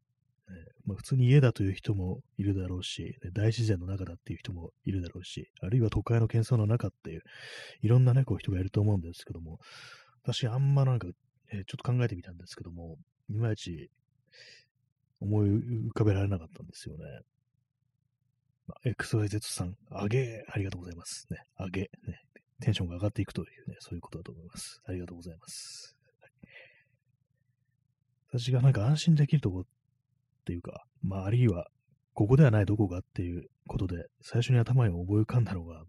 [0.48, 7.22] ねまあ、普通に家だという人もいるだろうし、大自然の中だっていう人もいるだろうし、あるいは都会の喧騒の中っていう、
[7.82, 9.60] いろんなね、こう人がいると思うんですけども、
[10.24, 11.08] 私あんまなんか、
[11.52, 12.98] えー、ちょっと考えてみたんですけども、
[13.30, 13.89] いまいち
[15.20, 17.04] 思い浮かべられなかったんですよね。
[18.86, 21.28] XYZ さん、あげありがとうございます。
[21.30, 21.89] ね、あげ、ね、
[22.62, 24.82] テンションが上がっていくというね、そういうことだと思います。
[24.86, 25.95] ありがとうございます。
[26.21, 26.32] はい、
[28.39, 29.63] 私がなんか安心できるとこっ
[30.45, 31.67] ていうか、まあ、あるいは、
[32.13, 35.84] ここではないどこかっていうことで、最初に頭に思い浮かんだのが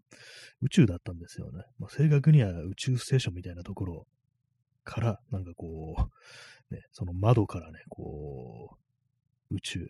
[0.61, 1.63] 宇宙だったんですよね。
[1.79, 4.07] まあ、正確には宇宙ステーションみたいなところ
[4.83, 5.95] から、なんかこ
[6.71, 8.77] う、ね、その窓からね、こ
[9.51, 9.87] う、宇宙、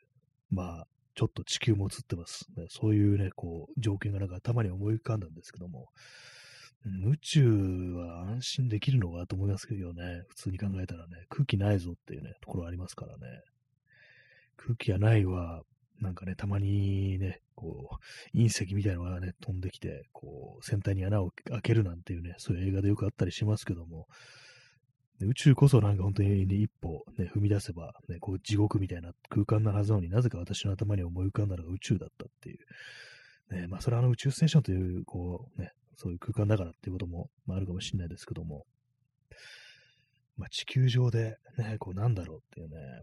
[0.52, 2.68] まあ、ちょっと地球も映ってます、ね。
[2.70, 5.88] そういうね、こう、条件がなんか頭に思い浮かんだんですけども、
[7.10, 13.26] 宇宙は安心できるのかと思いますけどね、普通に考えたらね、空気ないぞっていうね、ところありますからね。
[14.58, 15.64] 空気がないは、
[16.00, 17.98] なんかね、たまにね、こ
[18.34, 24.06] う、隕石みたいなのがね、飛んできて、こう、船体に穴を開けるなんていうね、そういう映画でよくあったりしますけども、
[25.22, 33.56] 宇宙こそなんか本当に、一歩、ね、踏み出せば、ね、こう地獄みたいな空間のはずなのになぜか私の頭に思い浮かんだのが宇宙だったっていう。
[33.56, 38.66] ね、まあ、それはあの宇宙ステーションという、こう、ね、そういう空間だからっていうことも、まあ、あるかもしれないですけども、
[40.38, 43.02] まあ、地球上で、ね、こうなんだろうっていうね、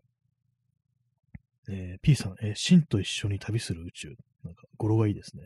[1.69, 4.09] えー、P さん、えー、シンと一緒に旅する宇宙。
[4.45, 5.45] なんか、語呂がいいですね。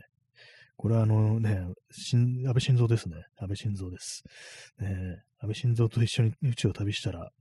[0.79, 3.17] これはあのね、安倍晋三ですね。
[3.37, 4.23] 安倍晋三です。
[4.79, 7.31] ね、安倍晋三と一緒に宇宙を旅したら、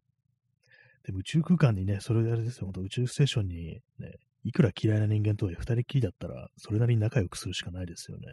[1.04, 8.26] でも宇宙空間にね、それであれですよ、本当宇宙ステーションにね、いくら嫌いな人間とはいえ二人きりだったら、それなりに仲良くするしかないですよね。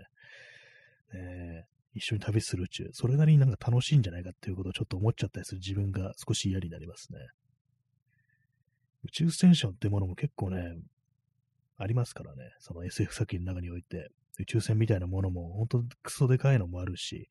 [1.13, 7.19] ね一緒に旅する宇宙、それなりになんか楽しいんじゃないかっていうことをちょっと思っちゃったりする自分が少し嫌になりますね。
[9.03, 10.79] 宇宙ステーションってものも結構ね、
[11.77, 12.49] ありますからね。
[12.57, 14.09] その SF 作品の中において。
[14.39, 17.29] 宇宙船みたいなものも、本当クソでかいのもあるし、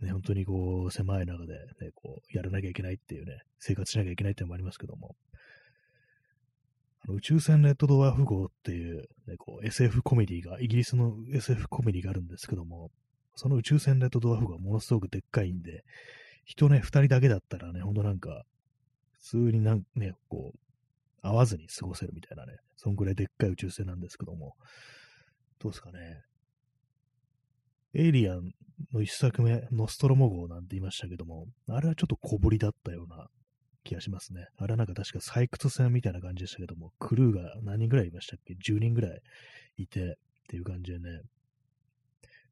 [0.00, 5.16] ね、本当にこう、狭い中で、ね、こう、やらなきゃいけないっていうね、生活しなきゃいけないっていうのもありますけども、
[7.06, 12.90] あの宇宙船レッドドワーフ号っていう、ね、こう SF コメディが、イギリスの SF コメディがあるんですけども、
[13.36, 15.84] その宇宙船レッドドワーフ号はものすごくでっかいんで、
[16.44, 18.44] 人ね、二人だけだったらね、ほんとなんか、
[19.12, 20.58] 普通になんね、こう、
[21.22, 24.54] 会わずに過ごせるみたいなね、そんぐらいでっかい宇宙船なんですけども、
[25.58, 26.22] どうですかね。
[27.94, 28.50] エイリアン
[28.92, 33.28] の一作目、ノストロモ号なんて言いましたけども、あれはちょっと小ぶりだったような
[33.84, 34.46] 気がしますね。
[34.58, 39.20] あれはなんか確か採掘船みたいな感じでしたけども、クルーが何人ぐらいいましたっけ ?10 人ぐらい
[39.76, 40.14] いてっ
[40.48, 41.20] ていう感じでね、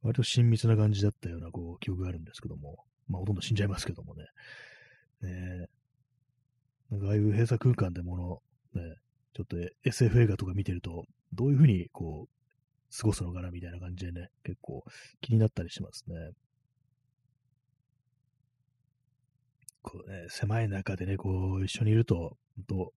[0.03, 4.25] 割と親密な感じだったようなこう記憶があるんですけども、まあほとんど死んじゃいますけどもね。
[5.23, 5.67] ね
[6.91, 8.17] なんかああいう閉鎖空間でも
[8.75, 8.95] のね、
[9.35, 12.42] ちょっと SF 映画とか見てると、どういうふうにこう、
[12.97, 14.85] 過ごすのかなみたいな感じでね、結構
[15.21, 16.15] 気になったりしますね。
[19.83, 22.37] こうね、狭い中でね、こう、一緒にいると、
[22.69, 22.93] と、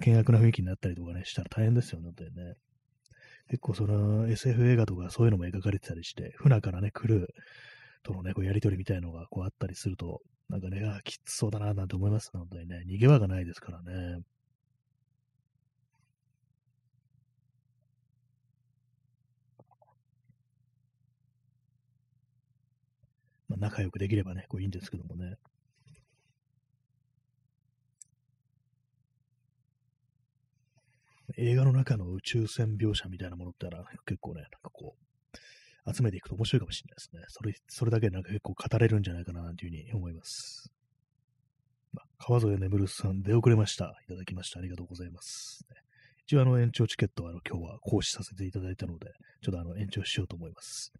[0.00, 2.54] 険悪な雰囲気になったりとかね、したら大変ですよね、本当にね。
[3.48, 7.28] 結構その SF 映画とかそういうのも描かれてたりして、船からね、来る
[8.02, 12.82] とのね、こうやりとりみたいのがこうあったりすると、なんかね、あきつそうだな、なんて思いますね、本当にね。
[12.88, 14.22] 逃げ場がないですからね。
[23.54, 25.36] まあ、仲良くできればね、こういいんですけどもね。
[31.36, 37.22] 映画の中の宇宙船描写みたいなものってのは結構ね、なんかこう、集めていくと面白いかもしれないですね。
[37.28, 40.70] それ、それだけなんか結構語れるんじゃないかな、というふうに思います。
[41.92, 43.96] まあ、川添眠るさん、出遅れました。
[44.04, 44.60] いただきました。
[44.60, 45.66] ありがとうございます。
[46.26, 49.10] 一応あの延長チケットはあの今日は行使させていただいたので、
[49.42, 50.92] ちょっとあの延長しようと思います。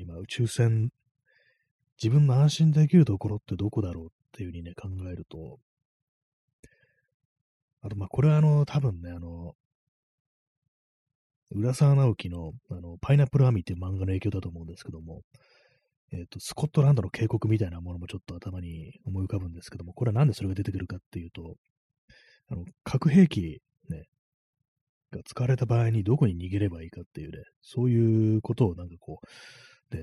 [0.00, 0.90] 今、宇宙船、
[2.02, 5.58] 自分の安心できるところってどこだろうっていうふうにね、考えると、
[7.82, 9.54] あと、ま、これはあの、多分ね、あの、
[11.50, 15.22] 浦沢直樹の、あの、パイナップルアミっていう漫画の影響だと思うんですけども、
[16.12, 21.56] えっ、と、スコットランドの渓谷みたいなものもちょっと頭に思い浮かぶんですけども、これはなんでそれが出てくるかっていうと、
[22.48, 24.04] あの、核兵器、ね、
[25.10, 29.26] が使われた場合にどこに逃げればいいかっていうね、そういうことをなんかこう、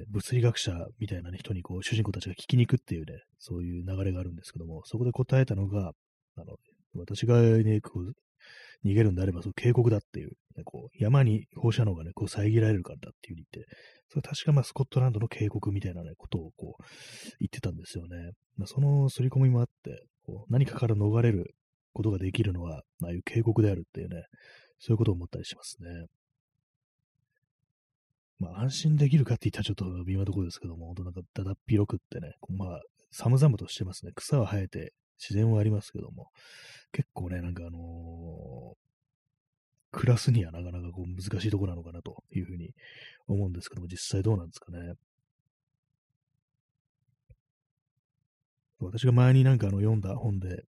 [0.10, 5.92] 物理学者みたいな、ね、人にこう、主人公たちが聞きに行くっていうね、そういう流れがあるんですけども、そこで答えたのが、
[6.38, 6.58] あの、
[6.94, 8.14] 私がね、こう、
[8.86, 13.70] 逃げるんであれば、そう、渓谷だっていう、ね、こう、山に放射能がね、こう、遮られるからだっていうふうに言って、
[14.08, 16.84] それ確かまあ、スコットランドの渓谷みたいなね、ことをこう、
[17.40, 18.32] 言ってたんですよね。
[18.58, 21.56] まあ、その刷り込みもあって、こう何かから逃れる
[21.94, 24.24] ことができるのは、ああいう渓谷であるっていうね、
[24.80, 26.06] そういうことを思ったりしますね。
[28.40, 34.14] まあ、安心できるかって言ったらちょっと微妙なところですけども、本当なんかだだっ広くってね、まあ、寒々としてますね。
[34.16, 36.30] 草は生えて、自然はありますけども、
[36.94, 38.90] 結構ね、なんかあのー、
[39.92, 42.74] 暮らすにはなかなかこう難しいところなのかなというふうに
[43.28, 44.94] 思うんですけども、実際どうなんですかね。
[48.80, 50.64] 私が前になんかあの読んだ本で、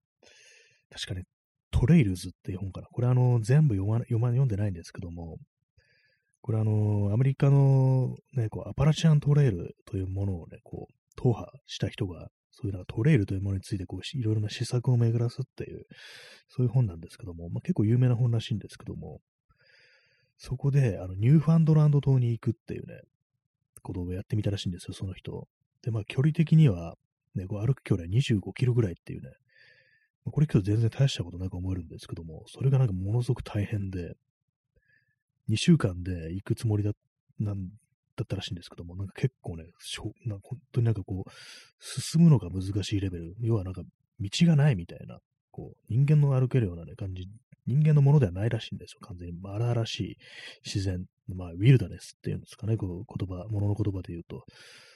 [0.89, 1.23] 確かね、
[1.71, 2.87] トレイルズっていう本かな。
[2.87, 5.37] これあの、全部読ま、読ま、読んでないんですけども、
[6.47, 15.83] これあの、アメリカのね、こう、アパラチアントレイルというものをね、こう、踏破した人が、そういうなんかトレイルというものについて、こう、いろいろな施策を巡らすっていう、
[16.47, 19.19] そういう本なんですけども、まあ、結構有名な本らしいんですけども、
[20.37, 23.01] そこで、あの、ニューファンドランド島に行くっていうね、
[23.83, 25.49] ことをやってみたらしいんですよ、その人。
[25.81, 26.95] で、まあ、距離的には、
[27.35, 29.31] ね、こう歩く距離は25キロぐらいっていうね、
[30.31, 34.13] これ今日全然大したことなく思えるんですけども、それがなんかものすごく大変で、
[35.49, 36.91] 2週間で行くつもりだ
[37.39, 37.69] なん
[38.17, 41.31] だったらしいんですけども、なんか結構ね、しょな本当になんかこう、
[41.79, 43.83] 進むのが難しいレベル、要はなんか
[44.19, 45.19] 道がないみたいな、
[45.51, 47.27] こう、人間の歩けるようなね、感じ、
[47.65, 49.35] 人間のものではないらしいんですよ、完全に。
[49.43, 50.17] 荒々しい
[50.65, 54.43] 自然、まあ、ウィルダネスっていうんですかね、こう言葉、ものの言葉で言うと、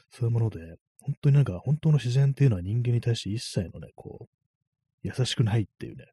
[0.10, 0.60] そういうもので、
[1.02, 4.28] 本当になんか、本当の自然っていうのは人間に対して一切のね、こう、
[5.04, 6.06] 優しくないっていうね、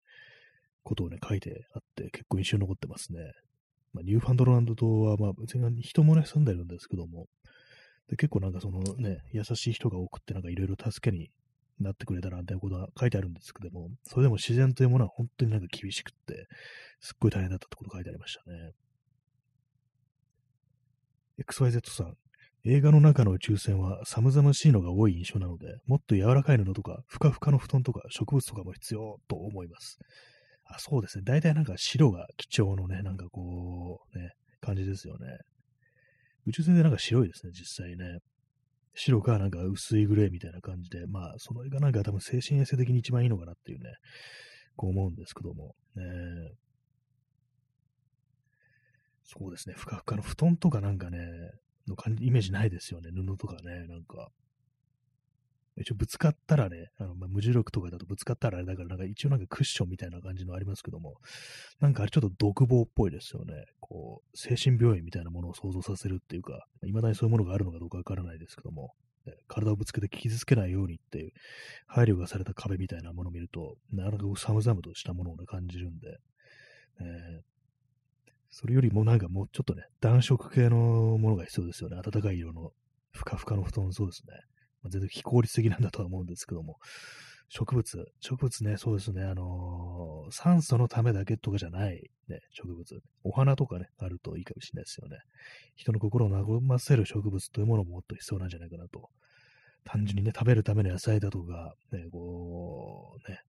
[0.82, 3.20] ことをね、書いてあって、結構印象に残ってますね。
[3.92, 7.26] まあ、ニューファンドランド島は、まあ、別に人もね、住んでるんですけども、
[8.08, 11.30] で結構なんかそのね、優しい人が多くって、なんかいろいろ助けに
[11.80, 16.46] なってくれたら、みたいなことは書いてあるんですけども、それでも自然というものは本当になんか厳しくって、
[17.00, 18.72] すっごい大変だったってこと書いてありましたね。
[21.38, 22.16] XYZ さん、
[22.64, 29.98] 映画の中の宇宙船は寒々しいのが多い印象なので、もっと柔らかい布とか、ふかふかの布団とか植物とかも必要と思います。
[30.70, 31.24] あそうですね。
[31.24, 35.38] 大体なんか白が貴重のね、なんかこう、ね、感じですよね。
[36.46, 38.18] 宇宙船でなんか白いですね、実際ね。
[38.94, 43.90] 白かなんか薄いグレーみたいな感じで、まあ、その絵がなんか多分精神衛生的に一番いいのかなっていうね、
[44.76, 45.74] こう思うんですけども。
[45.94, 46.02] ね、
[49.24, 49.74] そうですね。
[49.76, 51.18] ふかふかの布団とかなんかね、
[51.86, 53.10] の感じ、イメージないですよね。
[53.14, 54.28] 布とかね、なんか。
[55.80, 61.16] 一応ぶつかったらね、あのまあ、無重力とかだとぶつかったらあれだから、なんか一応なんかクッションみたいな感じのありますけども、
[61.80, 63.54] なんかあれちょっと独房っぽいですよね。
[63.80, 68.94] こう、精神病院みたいなものを想像させるっていうか、未だにそういうものがあるのかどうかわからないですけども、
[69.46, 71.32] 体をぶつけて傷つけないようにっていう
[71.86, 76.18] 配慮がされた壁みたいなものを見ると、なかなか寒々としたものを、ね、感じるんで、
[77.00, 77.42] えー、
[78.50, 82.00] それよりもなんかもうちょっとね、暖色系のものが必要ですよね。
[82.02, 82.72] 暖かい色の
[83.12, 84.32] ふかふかの布団、そうですね。
[84.84, 86.78] 全然非効率的なんだとは思うんですけども。
[87.50, 93.00] 植物、植物ね、そうですね、あのー、酸素のためだけとかじゃない、ね、植物。
[93.24, 95.18] お花とかね、あるといいかもしれないですよね。
[95.74, 99.08] 人の心を和ませる植物というものももっと必要なんじゃないかなと。
[99.84, 103.40] 単純にね、食べるための野菜だとか、ね、こう、ね、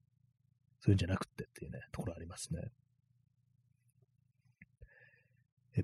[0.80, 2.62] そういうんじゃなくてっていうね、ところありますね。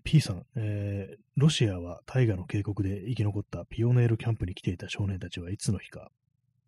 [0.04, 6.12] P さん、えー、ロシアは大河の渓谷で生き残ったピオネールキャンプに来ていた少年たちはいつの日か。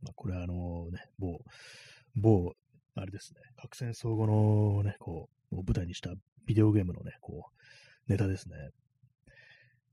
[0.02, 1.40] まあ、これはあのね、某、
[2.16, 2.54] 某、
[2.96, 6.12] あれですね、核戦争後のね、こう、舞台にした
[6.46, 7.50] ビデオゲームのね、こ
[8.08, 8.56] う、ネタですね。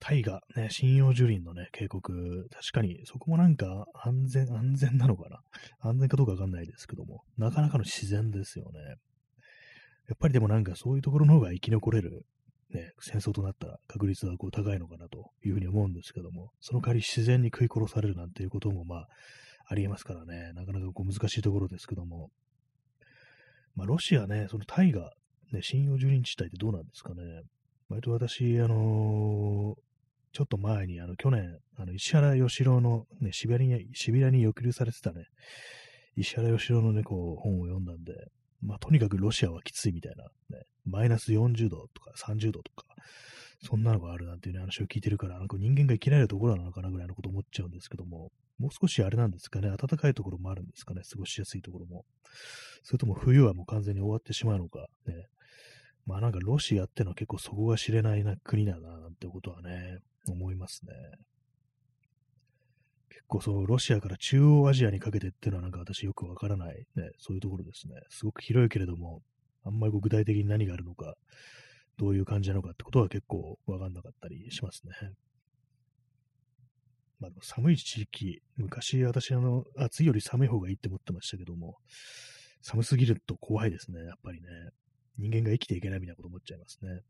[0.01, 5.41] 大河、ね、信用樹林のね、渓谷、確かにそこもなんか安全、安全なのかな？
[5.80, 8.80] 安全かどうかわかんないですけども、なかなかの自然ですよね。
[10.09, 12.26] やっぱりでもなんかそういうところの方が生き残れる
[12.75, 19.09] ね、戦争となったら確率はこう高いのかなというふうに思うんですけども、その代わり自然に食い殺されるなんていうこともまあ、
[19.66, 22.31] ありえますからね、なかなかこう難しいところですけども、
[23.75, 25.11] まあ、ロシアね、そのタイガ
[25.55, 27.43] ね、信用樹林地帯ってどうなんですかね。
[27.89, 29.81] 割と私、あのー、
[30.33, 35.27] ちょっと前に、あの、去年、あの、石原義郎の、ね、シビリに、シビリに抑留されてたね、
[36.16, 38.12] 石原義郎のね、こう、本を読んだんで、
[38.65, 40.25] まあ、とにかくロシアはきついみたいな、
[40.57, 42.87] ね、マイナス40度とか30度とか、
[43.62, 52.05] そんなのがあるなんていう、ね、話を聞いてるから、なんか人間が生きられるところなのかなぐらいのこと思っちゃうんですけども、もう少しあれなんですかね、暖かいところもあるんですかね、過ごしやすいところも。
[52.83, 55.27] それとも冬はもう完全に終わってしまうのか、ね。
[56.07, 59.99] まあなんかロシアってのは結構そこが知れないな国だな、なんてことはね、
[60.29, 60.93] 思いますね。
[63.25, 67.95] 結構そう、ロシアから中央アジアにかけてっていうのはなんか私よくわからない、ね、そういうところですね。
[68.11, 69.22] すごく広いけれども、
[69.64, 71.14] あんまり具体的に何があるのか、
[71.97, 74.93] どういう感じなのかってことは結構わかんなかったりしますね。
[77.20, 81.77] まあ寒い地域、昔私あの、暑いより寒い方がいいって思ってましたけども、
[82.61, 84.49] 寒すぎると怖いですね、やっぱりね。
[85.16, 87.01] 人間が生きていけないみたいなこと思っちゃいますね。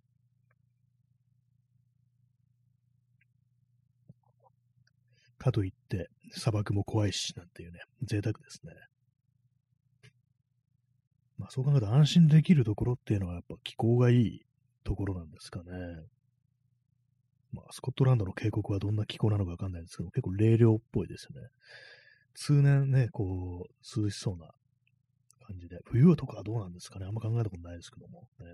[5.44, 8.72] かといって、砂漠も怖いし、なんていうね、贅沢ですね。
[11.36, 14.40] まあそう考えると安心できるところっていうのはやっぱ気候がいい
[14.84, 15.64] ところなんですかね。
[17.52, 21.48] まあスコットランドの渓谷はどんな気候なのかわかんないんですけど、結構冷涼っぽいですよね。
[22.34, 24.50] 通年ね、こう、涼しそうな
[25.46, 25.78] 感じで。
[25.84, 28.22] 冬とかはどうなんですかねあんま考えたことないですけども。
[28.40, 28.46] ね、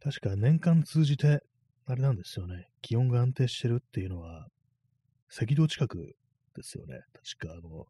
[0.00, 1.40] 確か年間通じて、
[1.86, 2.68] あれなんですよね。
[2.82, 4.46] 気温が安定してるっていうのは、
[5.30, 6.16] 赤道近く
[6.54, 7.00] ですよね。
[7.38, 7.86] 確か、あの、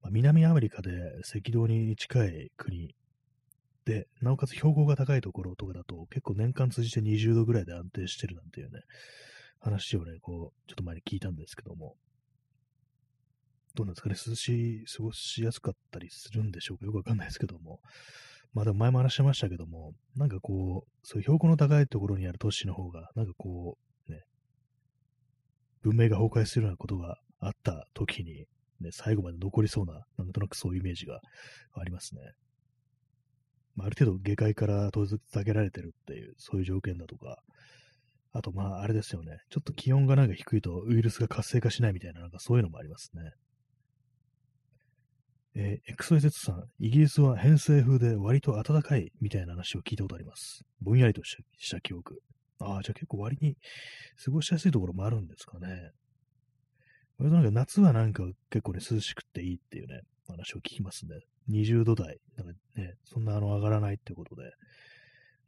[0.00, 0.90] まあ、南アメリカで
[1.28, 2.94] 赤道に近い国
[3.84, 8.80] で、なおかつ標高が高いところとかだと、結構年間通じて20度ぐらいで安定してるなんていうね、
[9.60, 11.96] 話をね、こう、ちょっと前に聞いたんですけども、
[13.74, 17.80] どうなんですかね、涼しい、過ごしやすかったりするんでしょうか、よくわかんないですけども、
[18.52, 23.87] まあでも前も話してましたけども、なんかこう、そういう標高の高いところにある都市の方が、なんかこう、
[25.88, 28.44] 文明が崩壊するようなことがあった時に、
[28.80, 31.20] ね、最後まで残りそうな、なんとなくそういうイメージが
[31.74, 32.20] ありますね。
[33.74, 37.38] まあ、ある程度下界から遠ざけられてるっていう、そういう条件だとか、
[38.32, 39.38] あと、まあ、あれですよね。
[39.50, 43.22] ちょっと気温がなんか低いとウイルスが活性化しないみたいな、なんかそういうのもありますね。
[45.54, 50.62] えー、XYZ さん、イギリスは偏西風で割と暖かいみたいな話を聞いたことあります。
[50.82, 51.36] ぼんやりとし
[51.70, 52.20] た記憶。
[52.60, 53.56] ああ、じゃあ結構割に
[54.24, 55.92] 過ごしやすいところもあるんですかね。
[57.18, 61.20] 割となんか夏はなんか結構ね、涼しくていいっていうね、話を聞きますね。
[61.50, 64.42] 20度台、なんかね、そんなあの上がらないってことで、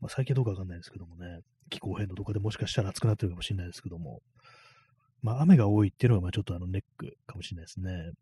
[0.00, 4.20] まあ最近どうかわかんないですけどもね、気候変動とかでもしかしたら暑くなってるかもしれないですけども、
[5.22, 8.12] まあ雨が多いっていうのがまあちょっとあのネックかもしれないですね。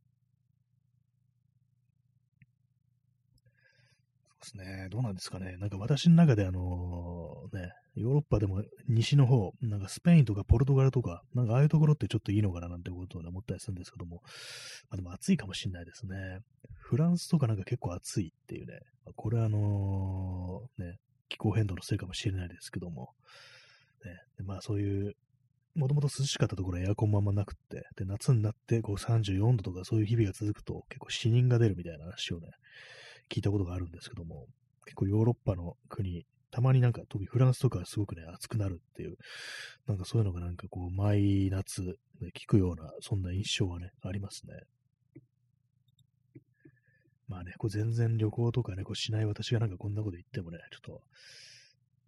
[4.41, 4.89] ですね。
[4.91, 5.57] どうなんですかね。
[5.59, 14.22] なんか私の中であのね、ヨーロッパでも西の方、なんかスペインとかポルトガルとか、なんかああいうところってちょっといいのかななんてことを、ね、思ったりするんですけども、
[14.91, 16.41] まあ、でも暑いかもしれないですね。
[16.76, 20.97] フランスとかなんか結構暑いっていうね、まあ、これはあのー、ね、
[21.28, 23.11] 気候変動のせいかもしれないですけども、
[24.05, 25.14] ね、でまあそういう、
[25.74, 32.49] もともと涼しかったところはエアコンもあんまなくって、で、夏になってこう34度とかそういう日々が続くと結構死人が出るみたいな話をね、
[33.30, 34.46] 聞いたことがあるんですけども、
[34.84, 39.16] 結構ヨーロッパの国、たまになんか、特にフランスとかすごくね、暑くなるっていう、
[39.86, 44.54] なんかそういうのがなんかこう、毎夏、ね、聞くような、そんな印象はね、ありますね。
[47.28, 50.98] まあね、こう全然旅行とかね、こうしない私がなんかこんなこと言ってもね、ちょっ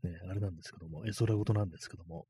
[0.02, 2.26] と、ね、あれなんですけども、絵空事なんですけども、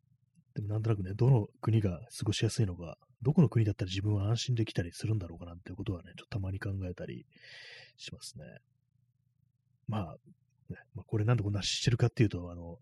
[0.54, 7.24] でもなんとなくね、どの国が過ごしやすいのか、どこの国だったら自分は安心できたりするんだろうかなんていうことはね、ちょっとたまに考えたり
[7.96, 8.44] しますね。
[9.90, 10.16] まあ、
[10.72, 12.78] ね、まあ、これなんでこんなしてるかっていうと、あの、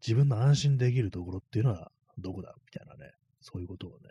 [0.00, 4.10] 自分の安心できるところっていうのはどこだみたいなね、そういうことをね、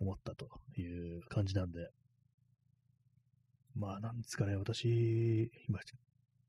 [0.00, 0.82] 思ったとい
[1.18, 1.88] う感じなんで、
[3.76, 5.78] まあ、なんですかね、私、今、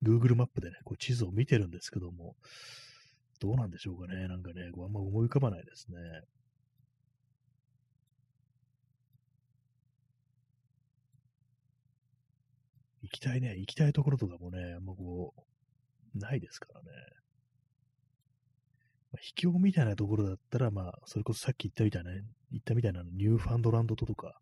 [0.03, 2.35] Google マップでね、こう地図を見てるんですけども、
[3.39, 5.97] どうなんでしょうかね、なんかね、こうあんま思い浮かばないですね。
[13.15, 16.87] きたいね、行きたいところとかもね、あんまこう、ないですからね。
[19.11, 22.11] まあ、秘境みたいなところだったら、まあ、それこそさっき言ったみたいな、
[22.51, 24.39] 言ったみたいなニューファンドランドとか、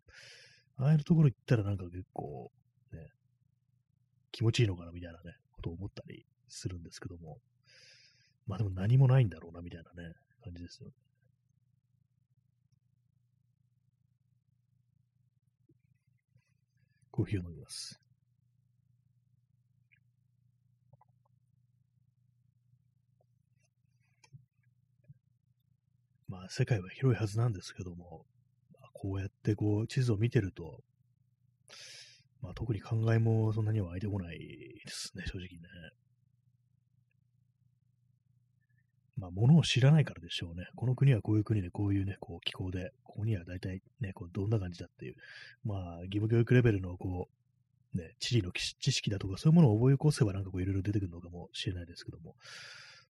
[0.76, 2.50] ああいうところ行ったらなんか結構、
[2.92, 3.08] ね、
[4.32, 7.38] 気持ちいいのかなみたいなね、ことを思ったりするんですけども、
[8.46, 10.12] まあでも何もないんだろうなみたいなね、
[10.42, 10.94] 感じですよね。
[17.10, 18.03] コーヒーを飲みます。
[26.34, 28.24] まあ、世界は広いはずなんですけども
[28.82, 30.80] あ、こうやってこう地図を見てると、
[32.42, 34.44] まあ、特に考えもそんなには湧いてこないで
[34.88, 35.68] すね、正直ね。
[39.16, 40.66] まあ、ものを知らないからでしょうね。
[40.74, 45.14] この国はこういう国で、こういうね、こう気候で、ここには大体ね、こうどんな感じだっていう、
[45.64, 47.28] まあ、義務教育レベルのこ
[47.94, 52.34] う、ね、地理の知識だとか、そういうものを覚え起こせばなんかこういろいろ出てくるのかもしれないですけども、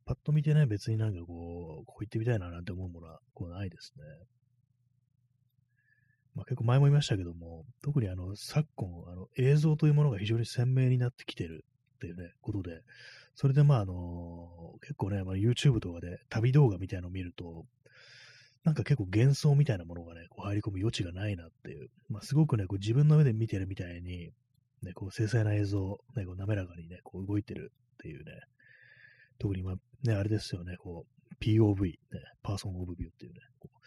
[0.05, 4.02] パッと見てね、別になんかこう、こう行ってみたいななんて思うものは、こうないですね。
[6.34, 11.64] まあ、結構前も言いましたけども、特にあの、昨今、あの、映像というものが非常に鮮明になってきてる
[11.96, 12.82] っていうね、ことで、
[13.34, 14.48] それでまああの
[14.80, 17.64] 結構ね、まあ、YouTube とかで旅動画みたいなのを見ると、
[18.64, 24.30] なんか結構幻想みたいなものがね、こう入り込む余地がないなっていう、まあ、すごくね、こう自分の目で見てるみたいに、
[24.82, 28.32] ね、こう精細な映像、ね、こう滑らかにね、こう動いてるっていうね、
[29.38, 29.74] 特にまあ
[30.05, 31.96] ね、あれですよね、こう POV、ね、
[32.42, 33.78] パーソンオブビューっていうね、こう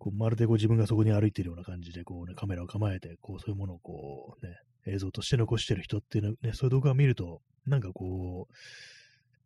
[0.00, 4.56] こうまるでこう自分がそこに歩いてるような感じで、こうね、カメラを構えて、こうそういうものをこうね、
[4.86, 8.54] 映像として残してる人っていうのね、そういう動画を見ると、なんかこう、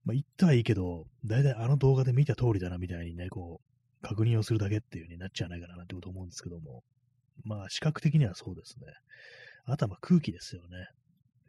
[0.05, 6.85] まあ、言ったはいいけど、だいたいあの動画で見た通りだなみたいにね、こう、確認をするだけっていう風になっちゃわないかなってこと思うんですけども、
[7.43, 8.87] まあ、視覚的にはそうですね。
[9.65, 10.87] あとはま空気ですよね。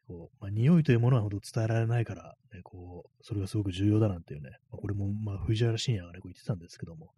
[0.08, 7.12] こう、まあ、匂いというものは本当伝えられないから、ね、こう、それがすごく重要だなんていうね、まあ、これも、まあ、藤原信也がね、こう言ってたんですけども、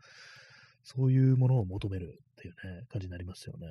[0.83, 3.67] そういうものを求めるっていうね、感じになりますよね。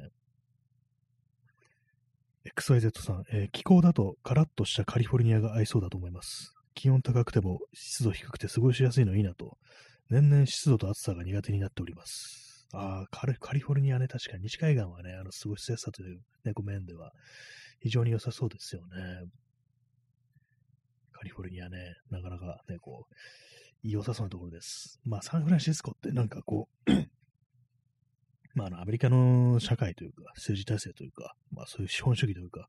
[2.54, 6.52] XYZ さん、えー、気候だとカラッとしたカリフォルニアが合いそうだと思います。
[6.74, 9.56] 気温高くても湿度低くて過ごしやすいのいいなと、
[10.10, 12.68] 年々湿度と暑さが苦手になっております。
[12.72, 17.12] ああ、カリフォルニアね、確かに西海岸はね、あの過ごしやすさという、ね、面では
[17.80, 19.28] 非常に良さそうですよね。
[21.12, 23.14] カリフォルニアね、なかなかね、こう、
[23.82, 25.00] 良さそうなところです。
[25.04, 26.90] まあ、サンフランシスコってなんかこう
[28.54, 32.66] まあ、あの、アメリカの社会というか、政治体制というか、まあ、そういう資本主義というか、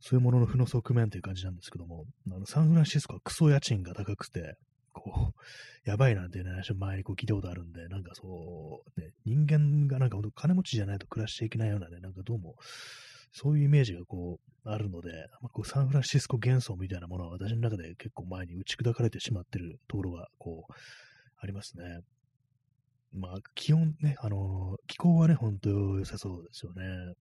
[0.00, 4.54] そういうものの負の側面という感じなんですけども、あの、サンフランシスコはクソ家賃が高くて、
[4.92, 5.40] こう、
[5.84, 12.54] やばいなんていう話を前にこう聞いたことあるんで、なんかそう、ね、人間がなんか本当金持ちじゃないと暮らしていけないようなね、なんかどうも、
[13.38, 15.10] そういうイメージがこう、あるので、
[15.42, 20.72] まあ、こうサンフランシスコ幻想みたいなものは私の中で結構前に打ち砕かれてしまってるところが、こう、
[21.38, 22.00] ありますね。
[23.12, 27.12] まあ、気温ね、あの気候はね、ほんと良さそうですよね。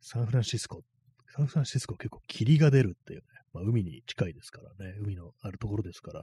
[0.00, 0.82] サンフランシスコ。
[1.36, 6.22] サンフランシスコ結構霧が出るっていうね、まあ、海に近いですからね、海のあるところですから、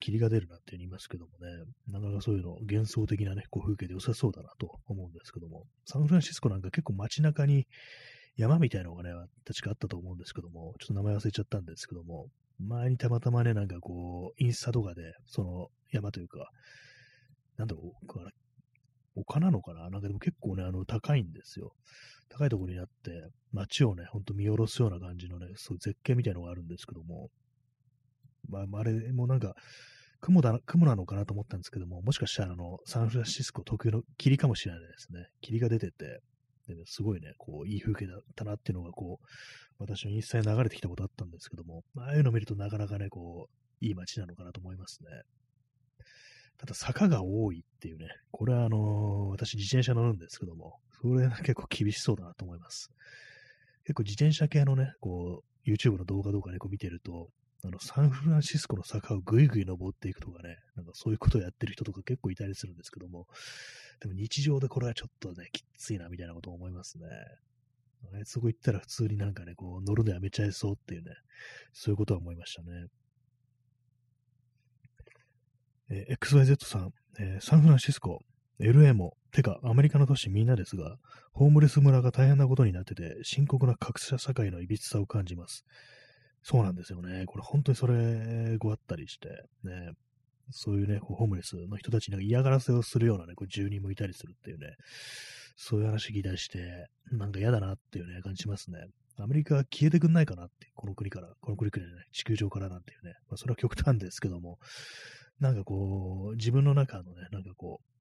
[0.00, 7.66] 霧が出るなんて言いますけどもね、なかなかそういうの幻想的なね、こう風景で良さそうだなと思うんですけども、サンフランシスコなんか結構街中に
[8.36, 9.10] 山みたいなのがね、
[9.44, 12.28] 確かあったと思うんですけども、ちょっと名前忘れちゃったんですけども、
[12.58, 16.50] 前にたまたまね、なんかこう、インスタとかで、その山というか、
[17.56, 18.18] なんだろう、
[19.16, 19.90] 丘なのかな？
[19.90, 21.72] なんかでも結構ね、あの、高いんですよ。
[22.28, 27.30] 高いところにあって、街をね、ほんと見下ろすような感じのね、そういう絶景みたいなのがあるんですけども、
[28.48, 29.54] まあ、あれもなんか、
[30.20, 35.26] 雲だ、雲なのかなと思ったんですけども、もしかしたらあの、サンフランシスコ特有の霧かもしれないですね。
[35.40, 36.20] 霧が出てて、
[36.66, 39.26] で、ね、すごいね、こう、いい風景だったなっていうのが、こう、
[39.78, 45.08] 私のインスタに流れてきたことあったんですけども、ああいうのを見るとなかなかね、こう、いい街なのかなと思いますね。
[46.58, 52.90] ただ坂が多いっていうね、これはあのー、私自転車乗るんですけども、それは結構厳しそうだなと思います。
[53.84, 57.28] 結構自転車系のね、こう、YouTube の動画とかでこう見てると、
[57.64, 63.26] あの、サンフランシスコの坂をぐいぐい登っていくとかね、なんかそういうことをやってる人とか結構いたりするんですけども、
[64.00, 67.06] でも日常でこれはちょっとね、きついなみたいなことを思いますね。
[68.14, 71.10] あいつそこ行ったら普通になんかね、こう乗るのやめちゃいそうっていうね、
[71.72, 72.86] そういうことは思いましたね。
[75.90, 78.20] えー、XYZ さん、えー、サンフランシスコ、
[78.60, 80.96] LA も、てかアメリカの都市みんなですが、
[81.32, 85.64] ホームレス村が大変なことになってて、深刻な格差社会のいびつさを感じます。
[86.42, 87.24] そうなんですよね。
[87.26, 89.28] これ本当にそれごあったりして、
[89.64, 89.90] ね、
[90.50, 94.76] そういうね、こうホームレスの人たちに嫌がらせをするようなね、こう住人もいたりするっていうね、
[95.56, 98.78] そういう話聞いたりして、なんか嫌だなっていうね、感じしますね。
[99.20, 104.58] アメリカは消えてくんないかなって、この国から、この国からね、地球上からなんていうね、まあ、それは極端ですけども、
[105.40, 107.97] なんかこう、自分の中のね、なんかこう、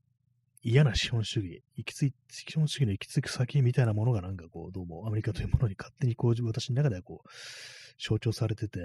[0.63, 7.29] 嫌な資本主義、行き着い、資本主義の行き着く先みたいなものがなんかこう、どうもアメリカというものに勝手にこう、私の中ではこう、
[7.99, 8.79] 象徴されてて、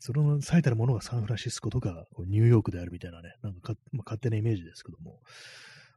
[0.00, 5.20] その最たるものがサンフランシスコとかニューヨークであるみたいなね、なんかまあ、勝手なイメージですけども、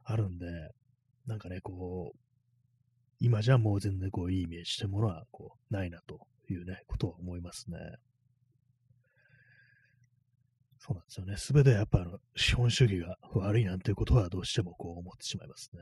[0.04, 0.46] あるんで、
[1.26, 2.18] なんかね、こう、
[3.18, 7.78] 今じゃもう全然こういいイメージというものはこうないなというね、ことは思いますね。
[10.86, 11.36] そうなんですよね。
[11.36, 15.80] すべてやっぱあの資本主義が悪いなんていうことはどうしてもこう思ってしまいますね。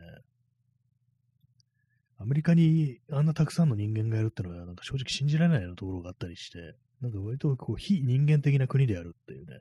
[2.16, 9.58] アメリカにあんなたくさんの人間がいるってのは、なんか正直信じられないようなところがあったりして、なんか割とこう非人間的な国であるっていうね、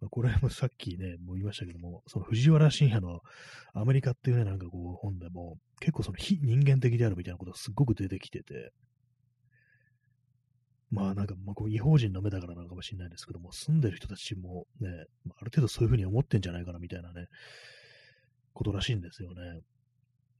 [0.00, 3.20] まあ、これもさっきね、もう言いましたけども、その藤原信也の
[3.74, 8.72] アメリカっていうね、なんかこう本でも、結構その非人間的であるみたいなことがすっごく出てきてて、
[10.92, 14.90] まあなんか、まあこう違法人の目だからなのかもしれないですけども、住んでる人たちもね、
[15.40, 17.26] あ、る程度そういうふうに思ってんじゃないかなみたいなね、
[18.52, 19.60] ことらしいんですよね。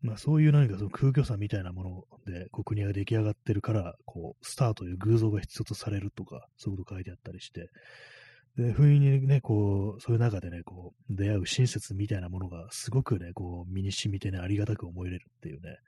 [0.02, 7.70] まあそういう何かその空虚さみたいなもので、こう国が出来上がってるから、こう、スターという偶像が必要とされるとか、そういうこと書いてあったりして、
[8.56, 15.78] で、不意にね、こう、そういう中でね、こう、出会う親切みたいなものがすごくね、こう、身に染みてね、ありがたく思えれるっていうね、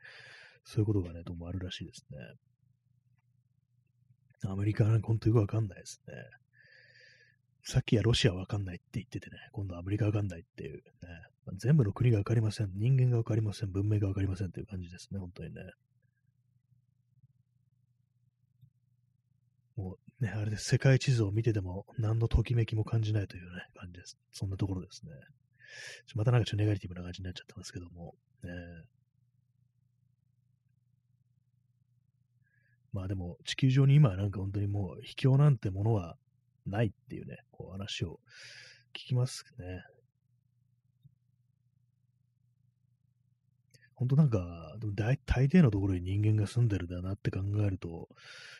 [0.65, 2.19] そういうことがね、どうもあるらしいですね。
[4.51, 6.15] アメリカは本当よくわかんないですね。
[7.67, 10.83] さっきはロシアわかんないって言っててね、今度はアメリカわかんないっていう、ね、
[11.47, 12.71] まあ、全部の国がわかりません。
[12.75, 13.73] 人間がわかりません。
[13.73, 15.63] 文明がわかりませんっていう感じですね、本当にね。
[19.77, 24.19] もうね、あれで世界地図を見てても何のときめきも感じないというね、感じです。
[24.31, 25.13] そんなところですね。
[26.15, 28.51] またなんかちょっとネガティブな感じになっちゃってますけども、ね、
[32.95, 36.17] まあでも、地球上に今はなんか本当にもう、秘境なんてものは
[36.65, 38.21] ないっていうね、こう話を
[38.95, 39.83] 聞きますね。
[43.97, 47.89] 本当なんか、大大抵のところに人間が住んでるんだなって考えると、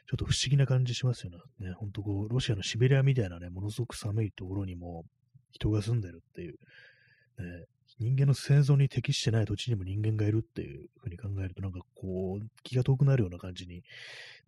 [0.09, 1.31] ちょっと不思議な感じしますよ
[1.61, 1.73] ね。
[1.73, 5.05] 本当こう、ロシアのシベリアみたいなね、ものすごく寒いところにも
[5.53, 7.67] 人が住んでるっていう、ね、
[7.99, 13.83] 人間の生存に適してない土地にも人間がいるっていうふうに考えると、なんかこう、気が遠くなるような感じに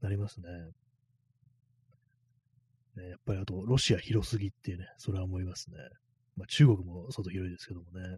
[0.00, 0.48] なりますね。
[2.96, 5.76] ねやっぱりあと、ロシア広すぎっていうね、それは思いますね。
[6.36, 8.16] まあ、中国も外広いですけどもね。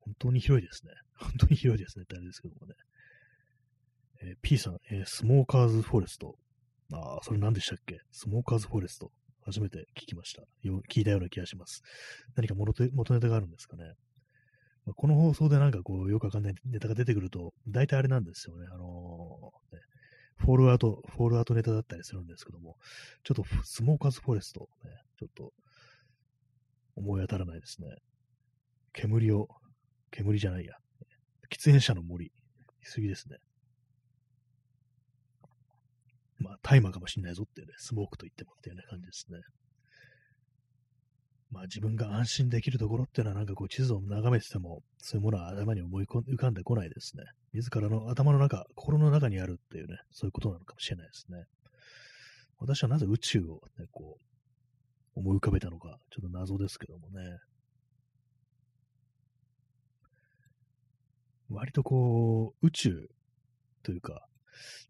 [0.00, 0.92] 本当に広いですね。
[1.18, 2.74] 本当に広いですねってあれですけどもね。
[4.22, 6.36] えー、P さん、えー、スモーカーズフォレスト。
[6.92, 7.98] ああ、それ何でしたっけ？
[8.12, 9.10] スモーカーズフォレスト。
[9.44, 10.42] 初めて聞きました。
[10.62, 11.82] よ聞いたような気がします。
[12.34, 13.84] 何か元ネタがあるんですかね。
[14.86, 18.66] まあ、この放送でなんかこう、よくわかんないネタが出てくると、大体あれなんですよね。
[18.72, 19.82] あのー、ね、
[20.36, 22.76] フォールアウト、フォールアウトネタだったりするんですけども、
[23.22, 25.52] ちょっとスモーカーズフォレスト、ね、ちょっと
[26.96, 27.88] 思い当たらないですね。
[28.92, 29.48] 煙を、
[30.10, 30.74] 煙じゃないや。
[31.50, 32.32] 喫煙者の森。
[32.82, 33.38] すぎですね。
[36.44, 39.38] まあ、大麻かもしんないぞっていうね、スモークと言ってもっていうような感じですね。
[41.50, 47.24] まあ、自分が安心できるところっていうのはなんかこう地図を眺めてても、そういうものは頭に思い浮かんでこないですね。
[47.54, 51.44] 自らの頭の中、心の中にあるっていうね、そういうことなのかもしれないですね。
[52.58, 54.18] 私はなぜ宇宙をね、こ
[55.16, 57.38] う、思い浮かべたのか、ちょっと謎ですけどもね。
[61.50, 63.08] 割とこう、宇宙
[63.84, 64.26] というか、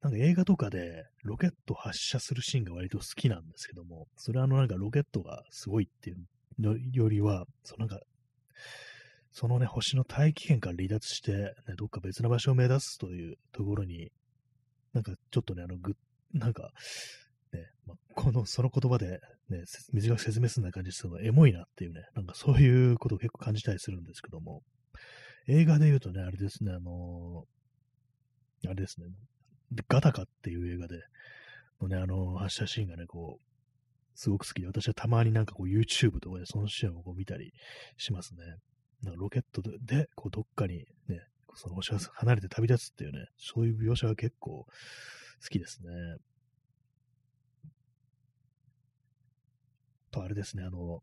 [0.03, 6.17] なんか映画とかでロケット発射するシーンが割と好きなんですけども、それはあのなんかロケットがすごいっていう
[6.59, 8.01] のよりは、そのなんか、
[9.33, 14.13] そのね、星の大気圏から離脱して、ね、どっか別の場所を目指すというところに、
[14.93, 15.95] なんかちょっとね、あの、ぐ、
[16.33, 16.71] なんか、
[17.53, 24.63] ね、まあ、この、その言葉で、ね、短く説明するような感じですけど、エモいなっていうね、なんかそういうことを結構感じたりするんですけども、
[25.49, 29.09] 映画で言うとね、あれですね、あのー、あれですね、
[29.89, 31.01] ガタカっていう映画で、
[31.83, 33.55] のね、あの、発射シーンがね、こう、
[34.15, 37.53] すごく好きで、私はたまになんかこう YouTube とかでそのシーンをこう見たり
[37.97, 38.45] しますね。
[39.03, 41.21] なんかロケットで、でこうどっかにね、
[41.55, 44.67] その星が離れて旅立つっていうね、そういう描写が結構好
[45.51, 45.91] きですね。
[50.11, 51.03] と、あれですね、あの、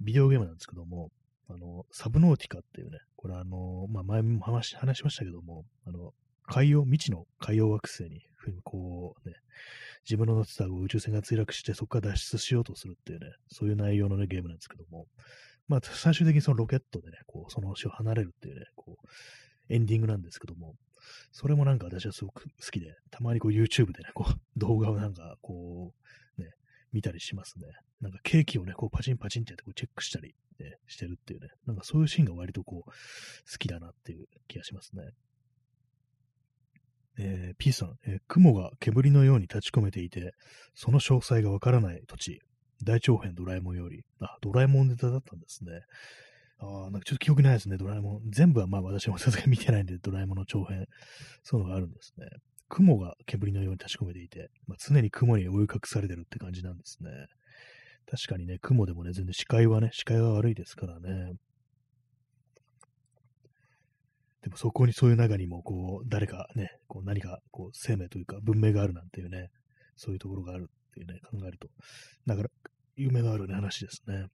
[0.00, 1.10] ビデオゲームなんですけども、
[1.48, 6.14] あの、サブノーティカっていうね、これあの、まあ、前も話話しましたけども、あの、
[6.50, 8.22] 海洋、未知の海洋惑星に、
[8.64, 9.36] こうね、
[10.04, 15.06] 自分の乗ってた宇宙船が墜落して、そこから脱出しようとするっていうね、そういう内容のね、ゲームなんですけども、
[15.68, 19.06] まあ、最終的にそのロケットでね、こう、その星を離れるっていうね、こう、
[19.72, 20.74] エンディングなんですけども、
[21.30, 25.92] それもなんか私はすごく好きで、たまにこう YouTube でね、こう、動画をなんかこ
[26.36, 26.50] う、ね、
[26.92, 27.66] 見たりしますね。
[28.00, 32.94] なんかケーキをね、こうパチンパチンってやってこうチェックしたり、ね、してるっていうね、なんかそういうシーンが割とこう、好
[33.58, 35.04] きだなっていう気がしますね。
[37.22, 40.32] えー、P さん、えー、雲が煙のように立ち込めていて、
[40.74, 42.40] その詳細がわからない土地、
[42.82, 45.82] 大長編ドラえもんより、あ、ドラえもんネタだったんですね。
[46.58, 48.30] ああ、なんかちょっと記憶ないですね、ドラえもん。
[48.30, 50.86] 全部はまあ私もさすがに見てないんで、ドラえもんの長編。
[51.42, 52.26] そういうのがあるんですね。
[52.68, 57.10] 雲が煙のように立ち込めていて、まあ、常に雲に追い隠されてるって感じなんですね。
[58.10, 61.34] 確かにね、雲でもね、全然視界はね、視界は悪いですからね。
[64.42, 69.48] でもそこにそういう中にも、こう、誰かね、こう何か、こう、生命というか文明があるなんていうね、
[69.96, 71.68] そういうところがあるっていうね、考えると、
[72.26, 72.48] だから、
[72.96, 74.26] 夢のある、ね、話ですね。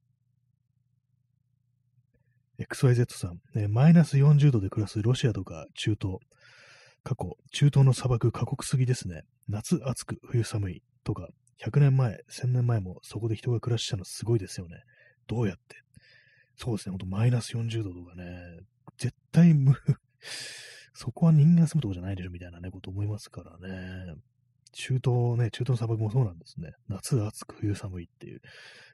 [2.58, 6.18] XYZ さん、ね、マイナス40度で暮らすロシアとか中東、
[7.04, 9.22] 過去、中東の砂漠過酷すぎですね。
[9.48, 11.28] 夏暑く、冬寒いとか、
[11.62, 14.76] 100年前、1000年前もそこで人が暮らしたのすごいですよね。
[15.26, 15.76] どうやって。
[16.56, 18.24] そうですね、ほんとマイナス40度とかね、
[18.98, 19.74] 絶対無、
[20.94, 24.14] そこは人間が住むとこじゃないでしょみたいなね、こと思いますからね。
[24.72, 26.72] 中東ね、中東の砂漠もそうなんですね。
[26.88, 28.40] 夏暑く冬寒いっていう。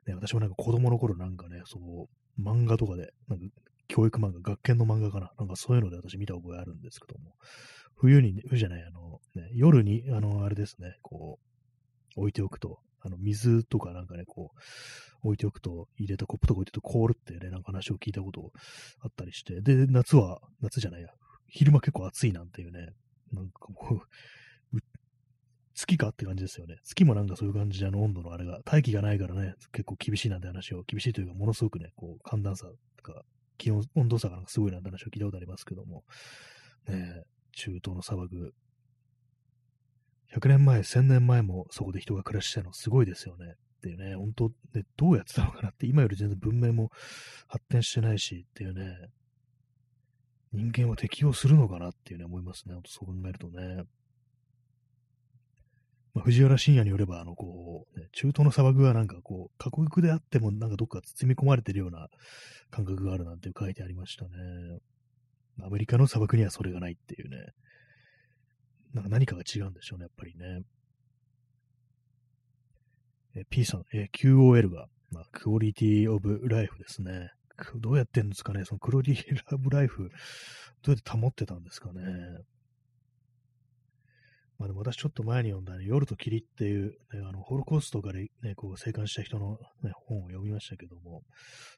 [0.07, 3.46] ね、私もなんか子供の頃なんかね、そう、漫画とかで、なんか
[3.88, 5.32] 教育漫画、学研の漫画かな。
[5.38, 7.34] なんかそういうので私見た覚えあるんですけども。
[7.96, 11.38] 冬に、ね、冬じゃない、あの、ね、夜に、あの、あれですね、こ
[12.16, 18.53] う、置いておくと、あの、水とかなんかね、こう、置いておくと、入れたコップとか置いておくと凍るってね、なんか話を聞いたこと
[19.00, 21.09] あったりして、で、夏は、夏じゃないや、
[21.48, 22.88] 昼間結構暑いなんていうね、
[23.32, 24.00] なんかもう、
[25.74, 26.76] 月かって感じですよね。
[26.84, 33.22] 月もなんかそういう感じで、あの温度のあれが、大気がないからね、結構厳しいなんて話を、厳しいというか、ものすごくね、こう、寒暖差とか、
[33.59, 36.05] 気温、温度差がなんかすごいなんて話を聞いたことありますけども、
[36.88, 37.22] ね、
[37.53, 38.55] 中東の砂漠、
[40.34, 43.54] 100年前、1000年前もそこで人が暮らしてたのすごいですよね。
[43.54, 46.90] っていうね、本当ね、どうやってたのかなって、今より全然文明も
[47.48, 49.10] 発展してないしっていうね、
[50.52, 52.76] 人間は適応するのかなっていうね、思いますね。
[52.86, 53.84] そう考えるとね。
[56.14, 62.08] まあ、藤原信也によれば、あの、こう、ね、中東の砂漠はなんかこう、過酷であってもなんかどっか包み込まれてるような
[62.70, 64.30] 感覚があるなんて書いてありましたね。
[65.62, 67.38] アメリカの砂漠にはそれがないっていうね。
[68.95, 70.62] なんか何かが違うんでしょうね、やっぱりね。
[73.34, 77.30] え P さん、え QOL が、まあ、クオリティオブライフですね。
[77.76, 80.11] どうやってんですかねそのクオリティラブライフ、
[80.82, 82.03] どうやって保ってたんですかね
[84.62, 91.22] まあでも私ちょっと前に読んだ、ね、夜と霧っていう、ね、あのホロコーストから、ね、こう生還した人の、ね、本を読みましたけども、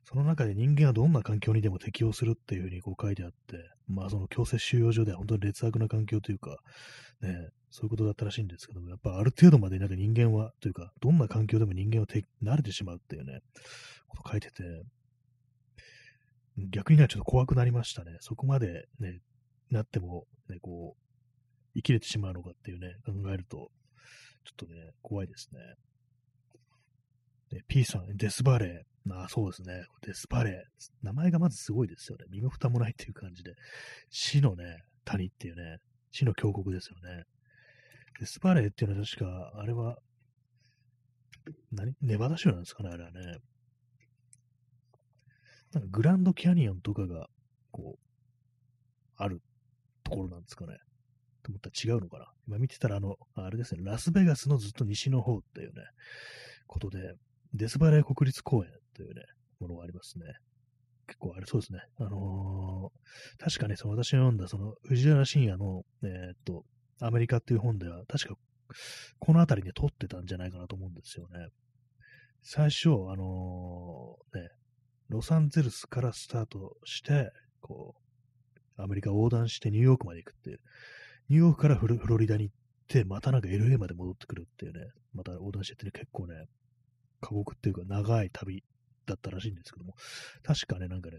[0.07, 3.57] その中で人間はどんな環境にでも適応するっていうふうにこう書いてあって、
[3.89, 6.59] まあその強制収容所では本当に劣悪な環境というか、
[7.23, 13.41] ね、そういうことだったらしいんですけども、やっぱある程度までなんか人間は、というか、どんな環境でも人間は慣れてしまうっていうね、
[14.09, 14.63] こと書いてて、
[16.71, 18.19] 逆にね、ちょっと怖くなりましたね。
[18.21, 19.21] そこまでね、
[19.71, 21.04] なっても、ね、こう、
[21.75, 23.71] 生きれてしまうのかっていうね、考えると、
[24.45, 25.61] ちょっとね、怖いですね。
[27.51, 29.13] で P さん、デスバレー。
[29.13, 29.85] ああ、そうですね。
[30.03, 30.55] デスバレー。
[31.03, 32.25] 名前がまずすごいですよね。
[32.31, 33.55] 身も蓋もないっていう感じで。
[34.09, 34.65] 死のね、
[35.05, 35.79] 谷っていうね、
[36.11, 37.25] 死の峡谷ですよね。
[38.19, 39.99] デスバレーっていうのは確か、あれは、
[41.73, 41.93] 何？
[42.01, 43.37] ネバダ州なんですかね、あれはね。
[45.73, 47.27] なんかグランドキャニオンとかが、
[47.73, 48.01] こう、
[49.17, 49.43] ある
[50.03, 50.79] ところなんですかね。
[51.45, 52.33] と思ったら違うのかな。
[52.49, 55.83] 今見てたら、あの、あれですね、ラスベガスのずっと西の方っていうね、
[56.67, 57.15] ことで、
[57.53, 59.23] デスバレー国立公園というね、
[59.61, 60.25] ものがありますね。
[61.07, 61.81] 結構あれそうですね。
[61.99, 66.65] あのー、確かね、その私が読んだ、その、藤原信也の、えー、っと、
[67.01, 68.35] アメリカっていう本では、確か、
[69.19, 71.49] この辺りで撮ってたんじゃないかなと思うんですよね。
[72.43, 74.49] 最初、あのー、ね、
[75.09, 77.31] ロサンゼルスからスタートして、
[77.61, 80.61] こう、アメリカ横断してニューヨークまで行くっていう、
[81.29, 82.55] ニューヨークからフロリダに行っ
[82.89, 84.81] て、またなんか LA まで戻ってくるっていうね、
[85.15, 86.47] また横断しててね、結構ね、
[87.21, 88.63] 過酷っていうか長い旅
[89.07, 89.95] だったらしいんですけども、
[90.43, 91.19] 確かね、なんかね、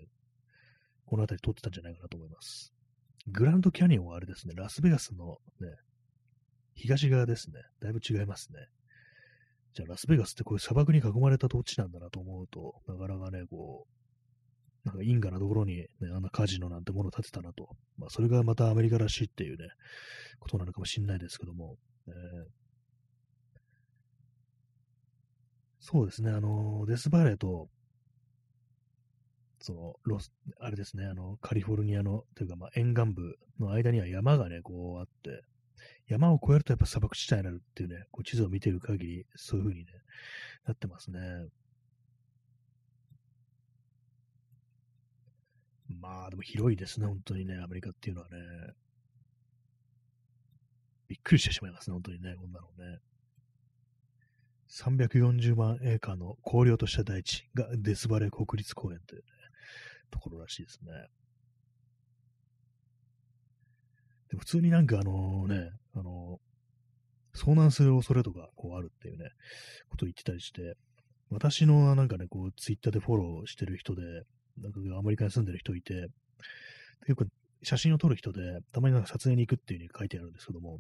[1.06, 2.74] この辺り撮ってたんじゃないかなと思います。
[3.28, 5.76] グランドキャニオンはあれですね、ラスベガスのね、
[6.76, 7.62] 東側ですね。
[7.82, 8.60] だいぶ違いますね。
[9.74, 14.05] じゃあラスベガスってこういう砂漠に囲まれた土地なんだなと思うと、なかなかね、こう、
[14.86, 17.70] なんか因果なところに、ね、あんなカジノなんてものを建てたなと。
[17.98, 19.68] まあ、それがまたアメリカらしいっていうね、
[20.40, 21.76] ことなのかもしれないですけども。
[22.08, 22.14] えー、
[25.80, 27.68] そうですね、あの、デスバレーと、
[29.60, 35.42] その、ロス、あれですね、あの、カリフォルニアの、というか、まあ、沿岸部の間には山がね、こうあって、
[36.08, 39.92] 山を越えるとやっぱ砂漠地帯になるっていうね、こう地図を見てる限り、そういう風にね、
[40.66, 41.20] なってますね。
[46.06, 48.38] まあ、でも広いですね、本当にね、アメリカっていうのはね。
[51.08, 53.00] びっくりしてしまいますね、本当にね、こんなのね。
[54.70, 59.28] 340万エーカーの荒涼とした大地がデスバレー国立公園という、ね、
[60.12, 60.92] ところらしいですね。
[64.32, 66.40] で普通になんかあのね、あの
[67.36, 69.30] 遭難する恐れとかこうあるっていうね、
[69.90, 70.76] ことを言ってたりして、
[71.30, 74.02] 私のなんかね、こう、ツイッターでフォローしてる人で、
[74.58, 76.08] なんかアメリカに住んでる人いて、
[77.06, 77.26] 結構
[77.64, 80.80] 写真を撮る人で、たまになんか撮影に行くっていう風に書いてあるんですけども、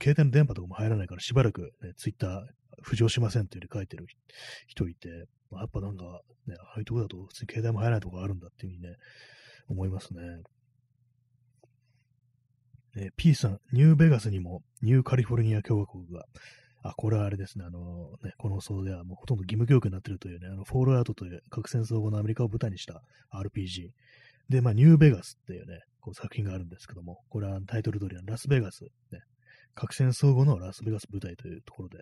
[0.00, 2.40] 携帯の電波とかも入らないからしばらく、ね、ツイッター
[2.84, 4.06] 浮上しませんっていう風に書いてる
[4.66, 6.04] 人いて、まあ、やっぱなんか、
[6.46, 8.96] ね、ああいうとこだと普通に携帯も入らないとこがあるんだっていうふうにね、
[9.68, 10.20] 思いますね。
[12.96, 16.24] え、P さん、ニューベガスにもニューカリフォルニア共和国が、
[16.90, 23.90] あ、これはあれですね、あのね、この放送ではもうほとんど義務教育になってるというね、あの、フォールアウトという核戦争後のアメリカを舞台にした RPG。
[24.48, 29.20] で、まあ、ニューベガスっていうね、こう作品があるんですけども、これはタイトル通りのラスベガス、ね、
[29.74, 31.98] 核戦争後のラスベガス舞台というところで、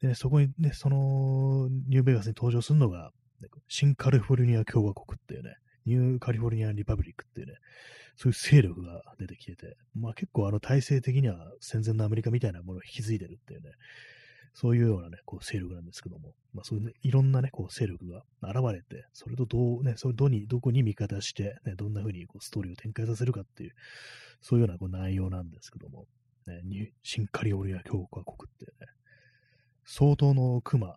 [0.00, 5.54] で、ね、そこにね、そのニューベガスに登場するのが、ね、新カリフォルニア共和国っていうね、
[5.86, 7.54] ニューカリフォルニアリパブリックっていうね、
[8.16, 13.70] そういう勢力が出てきてて、まあ結構あの体制的には戦前のアメリカみたいなものを引き継いでるっていうね、
[14.54, 23.72] そういうようなね、こう勢力なんですけども、まあそういうね、いろんなね、こう勢力が現れて、それとどうね、それどに、どこに味方して、ね、どんな風にこうストーリーを展開させるかっていう、
[24.40, 26.06] そういうようなこう内容なんですけども、
[26.46, 26.62] ね、
[27.02, 28.88] 新カリフォルニア共和国ってね、
[29.84, 30.96] 相当の熊、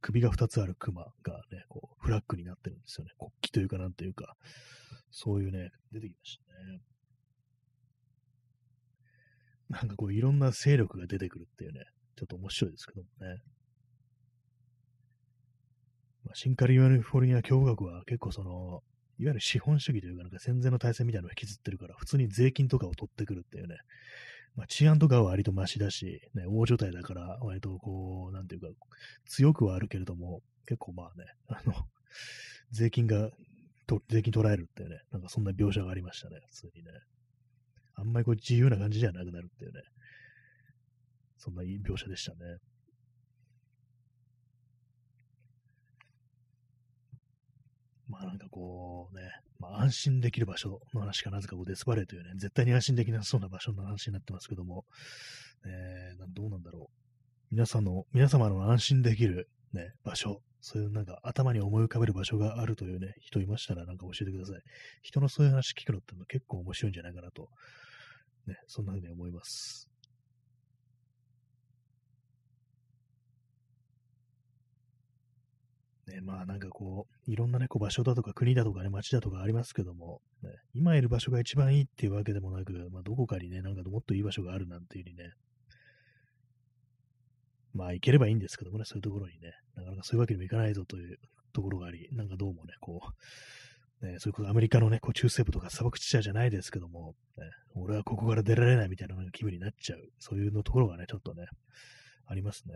[0.00, 1.10] 首が2つある熊が
[1.50, 3.12] ね、こう、フラッグになってるんですよね。
[3.18, 4.36] 国旗というかなんというか、
[5.10, 6.42] そういうね、出てきました
[6.72, 6.80] ね。
[9.68, 11.84] なんかこう、いろんな勢力が出てくるっていうね、
[12.16, 13.42] ちょっと面白いですけどもね。
[16.24, 18.82] まあ、新カリフォルニア共和国は結構その、
[19.18, 23.76] いわゆる資本主義というか、なんか戦前の体制みたいなのを引きずってるから、普通に税金とかを取ってくるっていうね、
[24.56, 28.68] まあ、治安とかは割とマシだし、ね、大所帯だから、割とこう、なんていうか、
[29.26, 31.74] 強くはあるけれども、結構まあね、あの、
[32.70, 33.30] 税金が、
[33.86, 36.90] と税金取られるっていうね、なんかそんな描写がありましたね、普通にね。
[37.94, 39.80] あんまりこう自由な感じじゃなくなるっていうね、
[41.36, 42.38] そんないい描写でしたね。
[48.08, 49.22] まあなんかこうね、
[49.58, 54.84] まあ安心できる場所の話かなぜかこうデスバレーというね、絶対に安心できなそうな場所の話になってますけども、
[55.66, 57.54] えー、どうなんだろう。
[57.54, 64.60] 皆さんの、皆様の安心できるね、場所、そういうなんか頭に思い浮かべる場所があるというね、人いましたらなんか教えてください。
[65.02, 67.48] 人のそういう話聞くのって結構面白いんじゃないかなと、
[68.46, 69.87] ね、そんな風に思います。
[76.08, 85.32] ね、まあなんかこう、いろんなね、こう場所だとか国だとかね、街だとかありますけども、ね、今いる場所が一番いいっていうわけでもなく、まあどこかにね、なんかもっといい場所があるなんていうふうにね、
[87.74, 91.18] まあ行ければいいんですけどもね、そういうところにね、なかなかそういうわけにもいかないぞという
[91.52, 93.00] ところがあり、なんかどうもね、こ
[94.02, 97.44] う、ね、そういうことアメリカのね、こう中西部とか砂漠地帯じゃないですけども、ね、
[97.74, 101.46] 俺はここから出られないみたいな気分になっちゃう、そういうのところがね、ちょっとね、
[102.26, 102.74] ありますね。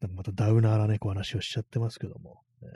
[0.00, 2.68] なんかまたダウナーなね、こう話をしちゃってますけども、ね、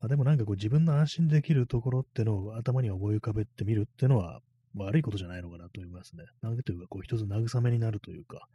[0.00, 4.40] まあ、でもなんかこう自分の安心できるところってのを頭に思い浮かべてみるっていうのは
[4.76, 6.24] 悪いことじゃないのかなと思いますね。
[6.42, 8.46] なんでというか、こう一つ慰めになるというか、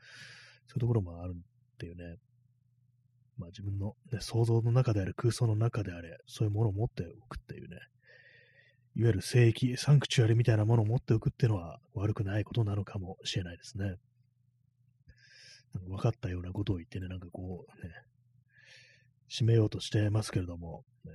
[0.68, 2.18] そういうところもあるっていうね。
[3.38, 7.78] まあ自分の、ね、想像の中であれ、空想の中であれ、そういうものを持っておくっていうね。
[8.96, 13.96] いわゆる聖域、サンクチュアリみたいなものを持っておくっていうのは悪くないことなのかもしれないですね。
[15.88, 17.94] 分かったようなことを言ってね、なんかこうね、
[19.30, 21.12] 締めようとしてますけれども、ね、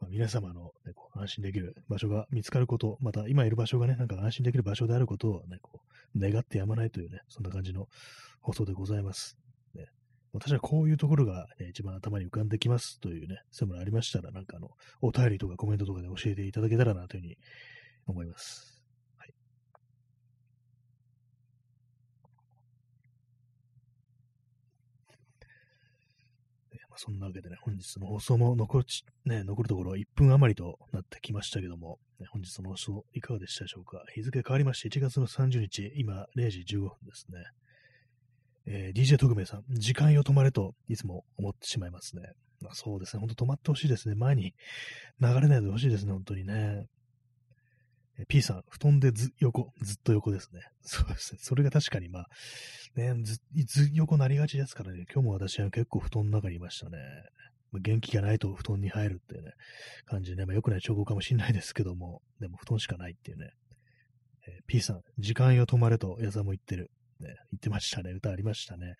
[0.00, 5.80] まあ、皆様の、ね、こう安心できる場所が見つかること、また今いる場所がね、なんか安心できる場所であることをね、こ
[6.14, 7.86] う願ってやまないというね、そんな感じの
[8.40, 9.36] 放送でございます。
[9.74, 9.86] ね、
[10.32, 17.36] 私はこういうところが、ね、一番頭に浮かんできますというね、そういうものありましたら、なんかあの、お便りとかコメントとかで教えていただけたらなというふうに
[18.06, 18.73] 思います。
[26.96, 28.84] そんなわけでね、本日の放送も残る
[29.24, 34.02] ね、残るところ1分余りとなってきましたけども、ね、本日の放送いかがでしたでしょうか。
[34.14, 37.38] 日付変わりまして1月の30日、今0時15分ですね。
[38.66, 42.22] えー、DJ 特命さん、時間よ止まれといつも思ってしまいますね。
[42.60, 44.14] まあ、そうですね、ほんと止まってほしいですね。
[44.14, 44.54] 前に
[45.20, 46.86] 流れないでほしいですね、本当にね。
[48.28, 50.60] P さん、布団でず横、ずっと横ですね。
[50.82, 51.38] そうですね。
[51.42, 52.28] それが確かにまあ、
[52.94, 56.98] ね、ずず横なりがちですからね、今日も私は結構布団の中にいましたね。
[57.72, 59.52] 元気がないと布団に入るっていうね、
[60.04, 63.50] 感じでね、まあ、良くない兆候かもしれないですけども、でも布団しかないっていうね。
[64.46, 66.90] えー、P さん、時間よ止まれと矢沢も言ってる。
[67.20, 68.10] ね、言ってましたね。
[68.10, 68.94] 歌ありましたね。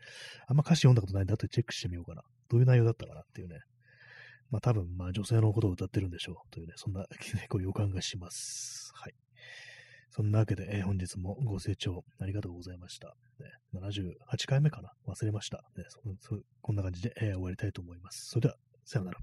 [0.47, 2.23] あんま歌詞読んだことないんで、後でチェックしてみようかな。
[2.49, 3.61] どういう内容だったかなっていうね。
[4.55, 6.51] まあ多分、まあ女性のことを歌ってるんでしょう。
[6.53, 7.05] というね、そんな、
[7.49, 8.93] こう予感がします。
[8.95, 9.15] はい。
[10.11, 13.17] そんなわけで、えー、本日もご清聴ありがとうございました。
[13.41, 14.93] ね、78回目かな？
[15.09, 15.65] 忘れました。
[15.77, 15.85] ね
[16.21, 18.29] そこんな感じで、えー、終わりたいと思います。
[18.29, 19.19] それでは、さよなら。